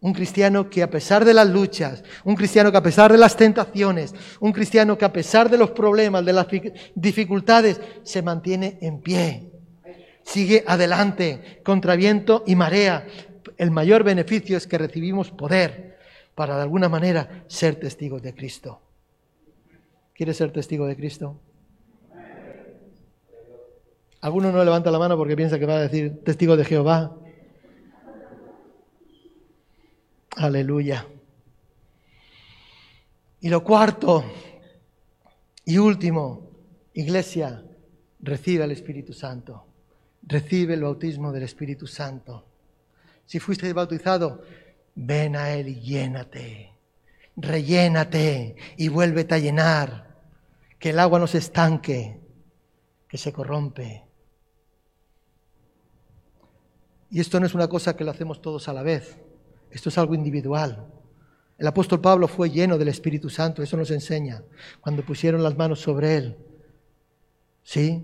Un 0.00 0.12
cristiano 0.12 0.68
que 0.68 0.82
a 0.82 0.90
pesar 0.90 1.24
de 1.24 1.34
las 1.34 1.48
luchas, 1.48 2.04
un 2.24 2.34
cristiano 2.36 2.70
que 2.70 2.78
a 2.78 2.82
pesar 2.82 3.10
de 3.10 3.18
las 3.18 3.36
tentaciones, 3.36 4.14
un 4.40 4.52
cristiano 4.52 4.96
que 4.98 5.04
a 5.04 5.12
pesar 5.12 5.50
de 5.50 5.58
los 5.58 5.70
problemas, 5.70 6.24
de 6.24 6.32
las 6.32 6.46
dificultades, 6.94 7.80
se 8.02 8.22
mantiene 8.22 8.78
en 8.80 9.00
pie. 9.00 9.50
Sigue 10.22 10.64
adelante 10.66 11.60
contra 11.64 11.96
viento 11.96 12.44
y 12.46 12.56
marea. 12.56 13.06
El 13.56 13.70
mayor 13.70 14.04
beneficio 14.04 14.56
es 14.56 14.66
que 14.66 14.78
recibimos 14.78 15.30
poder 15.30 15.98
para 16.34 16.56
de 16.56 16.62
alguna 16.62 16.88
manera 16.88 17.44
ser 17.48 17.76
testigos 17.76 18.22
de 18.22 18.34
Cristo. 18.34 18.80
¿Quieres 20.14 20.36
ser 20.36 20.52
testigo 20.52 20.86
de 20.86 20.96
Cristo? 20.96 21.40
Alguno 24.20 24.50
no 24.50 24.64
levanta 24.64 24.90
la 24.90 24.98
mano 24.98 25.16
porque 25.16 25.36
piensa 25.36 25.58
que 25.58 25.66
va 25.66 25.76
a 25.76 25.82
decir 25.82 26.22
testigo 26.24 26.56
de 26.56 26.64
Jehová. 26.64 27.16
Aleluya. 30.36 31.06
Y 33.40 33.48
lo 33.48 33.64
cuarto, 33.64 34.24
Y 35.68 35.78
último, 35.78 36.50
iglesia, 36.94 37.64
recibe 38.20 38.64
el 38.64 38.70
Espíritu 38.70 39.12
Santo. 39.12 39.66
Recibe 40.22 40.74
el 40.74 40.82
bautismo 40.82 41.32
del 41.32 41.42
Espíritu 41.42 41.88
Santo. 41.88 42.46
Si 43.24 43.40
fuiste 43.40 43.72
bautizado, 43.72 44.42
ven 44.94 45.34
a 45.34 45.50
Él 45.54 45.68
y 45.68 45.80
llénate. 45.80 46.72
Rellénate 47.36 48.54
y 48.76 48.88
vuélvete 48.88 49.34
a 49.34 49.38
llenar. 49.38 50.14
Que 50.78 50.90
el 50.90 51.00
agua 51.00 51.18
no 51.18 51.26
se 51.26 51.38
estanque, 51.38 52.20
que 53.08 53.18
se 53.18 53.32
corrompe. 53.32 54.04
Y 57.10 57.20
esto 57.20 57.40
no 57.40 57.46
es 57.46 57.54
una 57.54 57.66
cosa 57.66 57.96
que 57.96 58.04
lo 58.04 58.12
hacemos 58.12 58.40
todos 58.40 58.68
a 58.68 58.72
la 58.72 58.82
vez. 58.82 59.16
Esto 59.76 59.90
es 59.90 59.98
algo 59.98 60.14
individual. 60.14 60.86
El 61.58 61.66
apóstol 61.66 62.00
Pablo 62.00 62.28
fue 62.28 62.48
lleno 62.48 62.78
del 62.78 62.88
Espíritu 62.88 63.28
Santo, 63.28 63.62
eso 63.62 63.76
nos 63.76 63.90
enseña, 63.90 64.42
cuando 64.80 65.04
pusieron 65.04 65.42
las 65.42 65.54
manos 65.54 65.80
sobre 65.80 66.16
él. 66.16 66.36
¿Sí? 67.62 68.02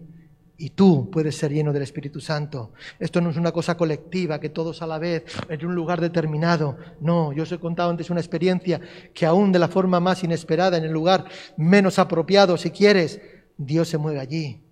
Y 0.58 0.68
tú 0.68 1.10
puedes 1.10 1.34
ser 1.34 1.50
lleno 1.50 1.72
del 1.72 1.82
Espíritu 1.82 2.20
Santo. 2.20 2.74
Esto 2.98 3.22
no 3.22 3.30
es 3.30 3.38
una 3.38 3.52
cosa 3.52 3.74
colectiva, 3.74 4.38
que 4.38 4.50
todos 4.50 4.82
a 4.82 4.86
la 4.86 4.98
vez, 4.98 5.24
en 5.48 5.64
un 5.64 5.74
lugar 5.74 6.02
determinado. 6.02 6.76
No, 7.00 7.32
yo 7.32 7.44
os 7.44 7.52
he 7.52 7.58
contado 7.58 7.88
antes 7.88 8.10
una 8.10 8.20
experiencia 8.20 8.78
que 9.14 9.24
aún 9.24 9.50
de 9.50 9.58
la 9.58 9.68
forma 9.68 9.98
más 9.98 10.22
inesperada, 10.22 10.76
en 10.76 10.84
el 10.84 10.92
lugar 10.92 11.24
menos 11.56 11.98
apropiado, 11.98 12.58
si 12.58 12.70
quieres, 12.70 13.18
Dios 13.56 13.88
se 13.88 13.96
mueve 13.96 14.20
allí. 14.20 14.62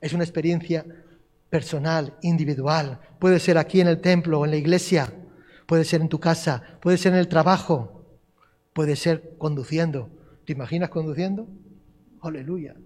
Es 0.00 0.14
una 0.14 0.24
experiencia 0.24 0.86
personal, 1.50 2.14
individual. 2.22 3.00
Puede 3.18 3.38
ser 3.38 3.58
aquí 3.58 3.82
en 3.82 3.88
el 3.88 4.00
templo 4.00 4.40
o 4.40 4.44
en 4.46 4.52
la 4.52 4.56
iglesia, 4.56 5.12
puede 5.68 5.84
ser 5.84 6.00
en 6.00 6.08
tu 6.08 6.18
casa, 6.18 6.64
puede 6.80 6.96
ser 6.98 7.12
en 7.12 7.18
el 7.20 7.28
trabajo 7.28 7.98
puede 8.78 8.94
ser 8.94 9.34
conduciendo. 9.38 10.08
¿Te 10.44 10.52
imaginas 10.52 10.88
conduciendo? 10.88 11.48
Aleluya. 12.20 12.76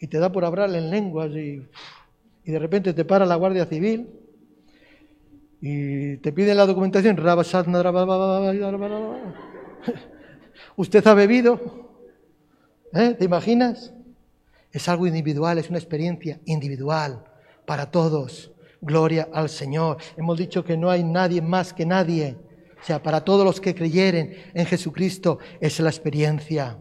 Y 0.00 0.08
te 0.08 0.18
da 0.18 0.32
por 0.32 0.44
hablar 0.44 0.74
en 0.74 0.90
lenguas 0.90 1.30
y, 1.30 1.64
y 2.44 2.50
de 2.50 2.58
repente 2.58 2.92
te 2.92 3.04
para 3.04 3.24
la 3.24 3.36
Guardia 3.36 3.66
Civil 3.66 4.08
y 5.60 6.16
te 6.16 6.32
pide 6.32 6.56
la 6.56 6.66
documentación. 6.66 7.16
¿Usted 10.74 11.06
ha 11.06 11.14
bebido? 11.14 11.60
¿Eh? 12.94 13.14
¿Te 13.16 13.26
imaginas? 13.26 13.94
Es 14.72 14.88
algo 14.88 15.06
individual, 15.06 15.58
es 15.58 15.70
una 15.70 15.78
experiencia 15.78 16.40
individual 16.46 17.22
para 17.64 17.92
todos. 17.92 18.50
Gloria 18.80 19.28
al 19.32 19.48
Señor. 19.48 19.98
Hemos 20.16 20.38
dicho 20.38 20.64
que 20.64 20.76
no 20.76 20.90
hay 20.90 21.02
nadie 21.04 21.42
más 21.42 21.72
que 21.72 21.84
nadie. 21.84 22.36
O 22.80 22.84
sea, 22.84 23.02
para 23.02 23.24
todos 23.24 23.44
los 23.44 23.60
que 23.60 23.74
creyeren 23.74 24.50
en 24.54 24.66
Jesucristo 24.66 25.38
es 25.60 25.80
la 25.80 25.90
experiencia. 25.90 26.78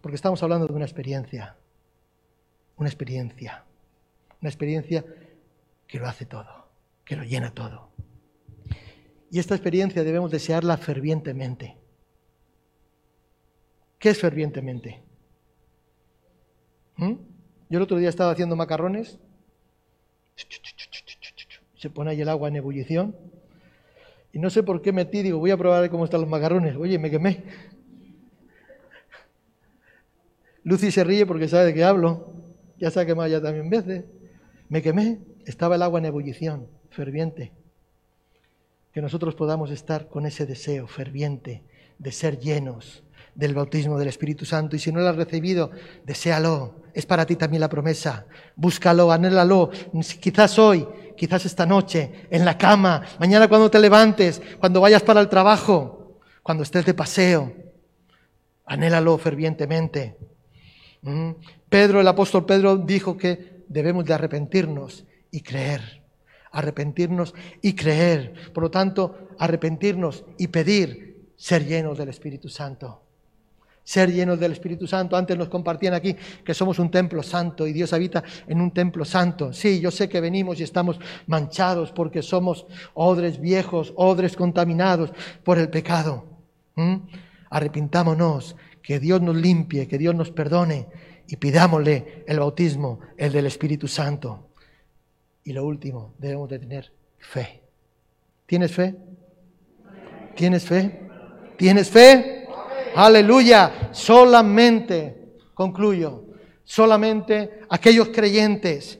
Porque 0.00 0.16
estamos 0.16 0.42
hablando 0.42 0.66
de 0.66 0.74
una 0.74 0.84
experiencia. 0.84 1.56
Una 2.76 2.88
experiencia. 2.88 3.64
Una 4.40 4.50
experiencia 4.50 5.04
que 5.86 5.98
lo 5.98 6.08
hace 6.08 6.26
todo, 6.26 6.68
que 7.04 7.16
lo 7.16 7.22
llena 7.22 7.54
todo. 7.54 7.90
Y 9.30 9.38
esta 9.38 9.54
experiencia 9.54 10.04
debemos 10.04 10.30
desearla 10.30 10.76
fervientemente. 10.76 11.76
¿Qué 13.98 14.10
es 14.10 14.20
fervientemente? 14.20 15.00
¿Mm? 16.96 17.14
Yo 17.70 17.78
el 17.78 17.82
otro 17.82 17.96
día 17.96 18.08
estaba 18.08 18.32
haciendo 18.32 18.56
macarrones. 18.56 19.18
Se 21.82 21.90
pone 21.90 22.12
ahí 22.12 22.20
el 22.20 22.28
agua 22.28 22.46
en 22.46 22.54
ebullición 22.54 23.16
y 24.32 24.38
no 24.38 24.50
sé 24.50 24.62
por 24.62 24.82
qué 24.82 24.92
metí, 24.92 25.20
digo, 25.20 25.40
voy 25.40 25.50
a 25.50 25.56
probar 25.56 25.90
cómo 25.90 26.04
están 26.04 26.20
los 26.20 26.30
macarrones. 26.30 26.76
Oye, 26.76 26.96
me 26.96 27.10
quemé. 27.10 27.42
Lucy 30.62 30.92
se 30.92 31.02
ríe 31.02 31.26
porque 31.26 31.48
sabe 31.48 31.64
de 31.64 31.74
qué 31.74 31.82
hablo. 31.82 32.34
Ya 32.78 32.92
se 32.92 33.00
ha 33.00 33.04
quemado 33.04 33.28
ya 33.28 33.42
también 33.42 33.68
veces. 33.68 34.04
Me 34.68 34.80
quemé. 34.80 35.18
Estaba 35.44 35.74
el 35.74 35.82
agua 35.82 35.98
en 35.98 36.04
ebullición, 36.04 36.68
ferviente. 36.90 37.50
Que 38.92 39.02
nosotros 39.02 39.34
podamos 39.34 39.72
estar 39.72 40.06
con 40.06 40.24
ese 40.24 40.46
deseo 40.46 40.86
ferviente 40.86 41.64
de 41.98 42.12
ser 42.12 42.38
llenos 42.38 43.02
del 43.34 43.54
bautismo 43.54 43.98
del 43.98 44.06
Espíritu 44.06 44.44
Santo. 44.44 44.76
Y 44.76 44.78
si 44.78 44.92
no 44.92 45.00
lo 45.00 45.08
has 45.08 45.16
recibido, 45.16 45.72
deséalo. 46.06 46.76
Es 46.94 47.06
para 47.06 47.26
ti 47.26 47.34
también 47.34 47.60
la 47.60 47.68
promesa. 47.68 48.24
Búscalo, 48.54 49.10
anhélalo. 49.10 49.70
Quizás 50.20 50.60
hoy 50.60 50.86
quizás 51.16 51.44
esta 51.46 51.66
noche, 51.66 52.26
en 52.30 52.44
la 52.44 52.56
cama, 52.58 53.02
mañana 53.18 53.48
cuando 53.48 53.70
te 53.70 53.78
levantes, 53.78 54.40
cuando 54.58 54.80
vayas 54.80 55.02
para 55.02 55.20
el 55.20 55.28
trabajo, 55.28 56.20
cuando 56.42 56.62
estés 56.62 56.84
de 56.84 56.94
paseo. 56.94 57.52
Anhélalo 58.66 59.18
fervientemente. 59.18 60.16
¿Mm? 61.02 61.32
Pedro, 61.68 62.00
el 62.00 62.08
apóstol 62.08 62.44
Pedro, 62.46 62.76
dijo 62.76 63.16
que 63.16 63.64
debemos 63.68 64.04
de 64.04 64.14
arrepentirnos 64.14 65.04
y 65.30 65.40
creer. 65.40 66.02
Arrepentirnos 66.52 67.34
y 67.60 67.74
creer. 67.74 68.52
Por 68.52 68.64
lo 68.64 68.70
tanto, 68.70 69.28
arrepentirnos 69.38 70.24
y 70.38 70.48
pedir 70.48 71.32
ser 71.36 71.66
llenos 71.66 71.98
del 71.98 72.10
Espíritu 72.10 72.48
Santo 72.48 73.01
ser 73.84 74.12
llenos 74.12 74.38
del 74.38 74.52
Espíritu 74.52 74.86
Santo. 74.86 75.16
Antes 75.16 75.36
nos 75.36 75.48
compartían 75.48 75.94
aquí 75.94 76.16
que 76.44 76.54
somos 76.54 76.78
un 76.78 76.90
templo 76.90 77.22
santo 77.22 77.66
y 77.66 77.72
Dios 77.72 77.92
habita 77.92 78.22
en 78.46 78.60
un 78.60 78.70
templo 78.70 79.04
santo. 79.04 79.52
Sí, 79.52 79.80
yo 79.80 79.90
sé 79.90 80.08
que 80.08 80.20
venimos 80.20 80.60
y 80.60 80.62
estamos 80.62 80.98
manchados 81.26 81.92
porque 81.92 82.22
somos 82.22 82.66
odres 82.94 83.40
viejos, 83.40 83.92
odres 83.96 84.36
contaminados 84.36 85.12
por 85.44 85.58
el 85.58 85.68
pecado. 85.68 86.24
¿Mm? 86.76 86.96
Arrepintámonos, 87.50 88.56
que 88.82 88.98
Dios 88.98 89.22
nos 89.22 89.36
limpie, 89.36 89.86
que 89.86 89.98
Dios 89.98 90.14
nos 90.14 90.30
perdone 90.30 90.88
y 91.28 91.36
pidámosle 91.36 92.24
el 92.26 92.38
bautismo, 92.38 93.00
el 93.16 93.32
del 93.32 93.46
Espíritu 93.46 93.88
Santo. 93.88 94.48
Y 95.44 95.52
lo 95.52 95.64
último, 95.64 96.14
debemos 96.18 96.48
de 96.48 96.58
tener 96.58 96.92
fe. 97.18 97.62
¿Tienes 98.46 98.72
fe? 98.72 98.94
¿Tienes 100.36 100.64
fe? 100.64 101.00
¿Tienes 101.56 101.90
fe? 101.90 102.41
Aleluya. 102.94 103.90
Solamente, 103.92 105.36
concluyo, 105.54 106.26
solamente 106.64 107.60
aquellos 107.68 108.08
creyentes, 108.08 108.98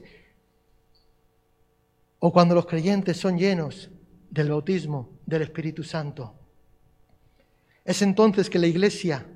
o 2.19 2.31
cuando 2.31 2.55
los 2.55 2.65
creyentes 2.65 3.17
son 3.17 3.37
llenos 3.37 3.89
del 4.29 4.49
bautismo 4.49 5.19
del 5.25 5.43
Espíritu 5.43 5.83
Santo, 5.83 6.35
es 7.85 8.01
entonces 8.01 8.49
que 8.49 8.59
la 8.59 8.67
iglesia 8.67 9.27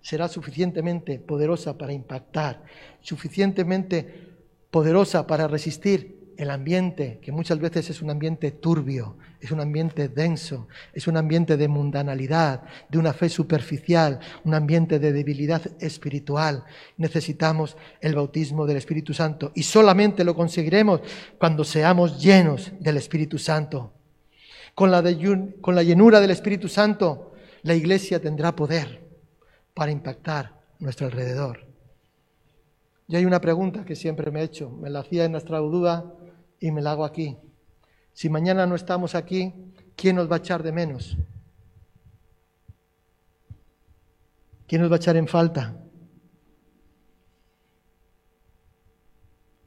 será 0.00 0.28
suficientemente 0.28 1.18
poderosa 1.18 1.76
para 1.76 1.92
impactar, 1.92 2.62
suficientemente 3.00 4.36
poderosa 4.70 5.26
para 5.26 5.48
resistir 5.48 6.34
el 6.36 6.50
ambiente, 6.50 7.18
que 7.20 7.32
muchas 7.32 7.58
veces 7.58 7.90
es 7.90 8.00
un 8.00 8.10
ambiente 8.10 8.52
turbio, 8.52 9.16
es 9.40 9.52
un 9.52 9.60
ambiente 9.60 10.08
denso, 10.08 10.66
es 10.92 11.06
un 11.06 11.16
ambiente 11.16 11.56
de 11.56 11.68
mundanalidad, 11.68 12.62
de 12.88 12.98
una 12.98 13.12
fe 13.12 13.28
superficial, 13.28 14.18
un 14.44 14.54
ambiente 14.54 14.98
de 14.98 15.12
debilidad 15.12 15.62
espiritual. 15.80 16.64
Necesitamos 16.96 17.76
el 18.00 18.16
bautismo 18.16 18.66
del 18.66 18.78
Espíritu 18.78 19.14
Santo 19.14 19.52
y 19.54 19.62
solamente 19.62 20.24
lo 20.24 20.34
conseguiremos 20.34 21.02
cuando 21.38 21.62
seamos 21.62 22.20
llenos 22.20 22.72
del 22.80 22.96
Espíritu 22.96 23.38
Santo. 23.38 23.92
Con 24.74 24.90
la, 24.90 25.02
con 25.60 25.74
la 25.74 25.82
llenura 25.82 26.20
del 26.20 26.30
Espíritu 26.30 26.68
Santo, 26.68 27.32
la 27.62 27.74
iglesia 27.74 28.20
tendrá 28.20 28.54
poder 28.54 29.06
para 29.74 29.92
impactar 29.92 30.60
nuestro 30.80 31.06
alrededor. 31.06 31.66
Y 33.06 33.16
hay 33.16 33.24
una 33.24 33.40
pregunta 33.40 33.84
que 33.84 33.96
siempre 33.96 34.30
me 34.30 34.40
he 34.40 34.44
hecho, 34.44 34.70
me 34.70 34.90
la 34.90 35.00
hacía 35.00 35.24
en 35.24 35.32
nuestra 35.32 35.58
duda 35.58 36.12
y 36.60 36.70
me 36.72 36.82
la 36.82 36.92
hago 36.92 37.04
aquí. 37.04 37.36
Si 38.18 38.28
mañana 38.28 38.66
no 38.66 38.74
estamos 38.74 39.14
aquí, 39.14 39.54
¿quién 39.94 40.16
nos 40.16 40.28
va 40.28 40.34
a 40.34 40.38
echar 40.40 40.64
de 40.64 40.72
menos? 40.72 41.16
¿Quién 44.66 44.80
nos 44.80 44.90
va 44.90 44.96
a 44.96 44.98
echar 44.98 45.16
en 45.16 45.28
falta? 45.28 45.76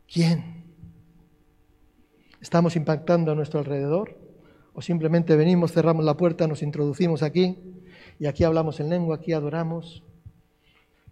¿Quién? 0.06 0.66
¿Estamos 2.42 2.76
impactando 2.76 3.32
a 3.32 3.36
nuestro 3.36 3.62
alrededor? 3.62 4.20
¿O 4.74 4.82
simplemente 4.82 5.38
venimos, 5.38 5.72
cerramos 5.72 6.04
la 6.04 6.18
puerta, 6.18 6.46
nos 6.46 6.62
introducimos 6.62 7.24
aquí 7.24 7.58
y 8.20 8.26
aquí 8.26 8.44
hablamos 8.44 8.82
en 8.82 8.90
lengua, 8.90 9.16
aquí 9.16 9.32
adoramos? 9.32 10.04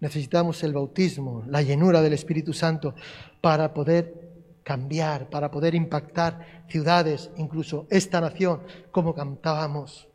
Necesitamos 0.02 0.62
el 0.66 0.74
bautismo, 0.74 1.46
la 1.48 1.62
llenura 1.62 2.02
del 2.02 2.12
Espíritu 2.12 2.52
Santo 2.52 2.96
para 3.40 3.74
poder 3.74 4.29
cambiar, 4.70 5.32
para 5.32 5.50
poder 5.50 5.74
impactar 5.74 6.64
ciudades, 6.70 7.32
incluso 7.38 7.88
esta 7.90 8.22
nación, 8.22 8.62
como 8.92 9.16
cantábamos. 9.16 10.08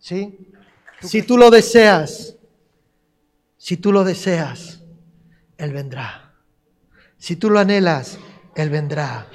¿Sí? 0.00 0.48
Si 1.00 1.22
tú 1.22 1.38
lo 1.38 1.48
deseas, 1.48 2.34
si 3.56 3.76
tú 3.76 3.92
lo 3.92 4.02
deseas, 4.02 4.82
Él 5.56 5.72
vendrá. 5.72 6.34
Si 7.16 7.36
tú 7.36 7.48
lo 7.48 7.60
anhelas, 7.60 8.18
Él 8.56 8.70
vendrá. 8.70 9.28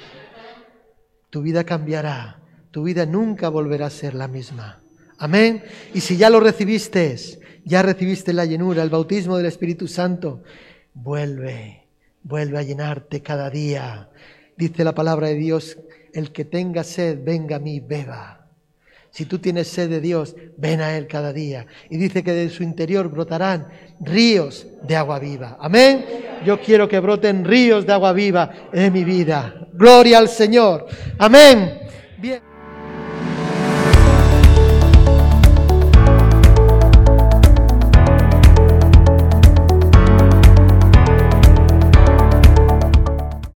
Tu 1.30 1.40
vida 1.40 1.64
cambiará. 1.64 2.42
Tu 2.70 2.82
vida 2.82 3.06
nunca 3.06 3.48
volverá 3.48 3.86
a 3.86 3.90
ser 3.90 4.12
la 4.14 4.28
misma. 4.28 4.82
Amén. 5.16 5.64
Y 5.94 6.02
si 6.02 6.18
ya 6.18 6.28
lo 6.28 6.40
recibiste, 6.40 7.16
ya 7.64 7.80
recibiste 7.80 8.34
la 8.34 8.44
llenura, 8.44 8.82
el 8.82 8.90
bautismo 8.90 9.38
del 9.38 9.46
Espíritu 9.46 9.88
Santo, 9.88 10.42
vuelve, 10.92 11.87
vuelve 12.28 12.58
a 12.58 12.62
llenarte 12.62 13.22
cada 13.22 13.48
día. 13.48 14.10
Dice 14.56 14.84
la 14.84 14.94
palabra 14.94 15.28
de 15.28 15.34
Dios, 15.34 15.78
el 16.12 16.30
que 16.30 16.44
tenga 16.44 16.84
sed, 16.84 17.18
venga 17.22 17.56
a 17.56 17.58
mí, 17.58 17.80
beba. 17.80 18.46
Si 19.10 19.24
tú 19.24 19.38
tienes 19.38 19.68
sed 19.68 19.88
de 19.88 20.00
Dios, 20.00 20.36
ven 20.58 20.82
a 20.82 20.96
Él 20.96 21.06
cada 21.06 21.32
día. 21.32 21.66
Y 21.88 21.96
dice 21.96 22.22
que 22.22 22.32
de 22.32 22.50
su 22.50 22.62
interior 22.62 23.08
brotarán 23.08 23.68
ríos 24.00 24.66
de 24.82 24.94
agua 24.94 25.18
viva. 25.18 25.56
Amén. 25.58 26.04
Yo 26.44 26.60
quiero 26.60 26.86
que 26.86 27.00
broten 27.00 27.44
ríos 27.44 27.86
de 27.86 27.92
agua 27.94 28.12
viva 28.12 28.52
en 28.72 28.92
mi 28.92 29.04
vida. 29.04 29.66
Gloria 29.72 30.18
al 30.18 30.28
Señor. 30.28 30.86
Amén. 31.18 31.80
Bien. 32.18 32.47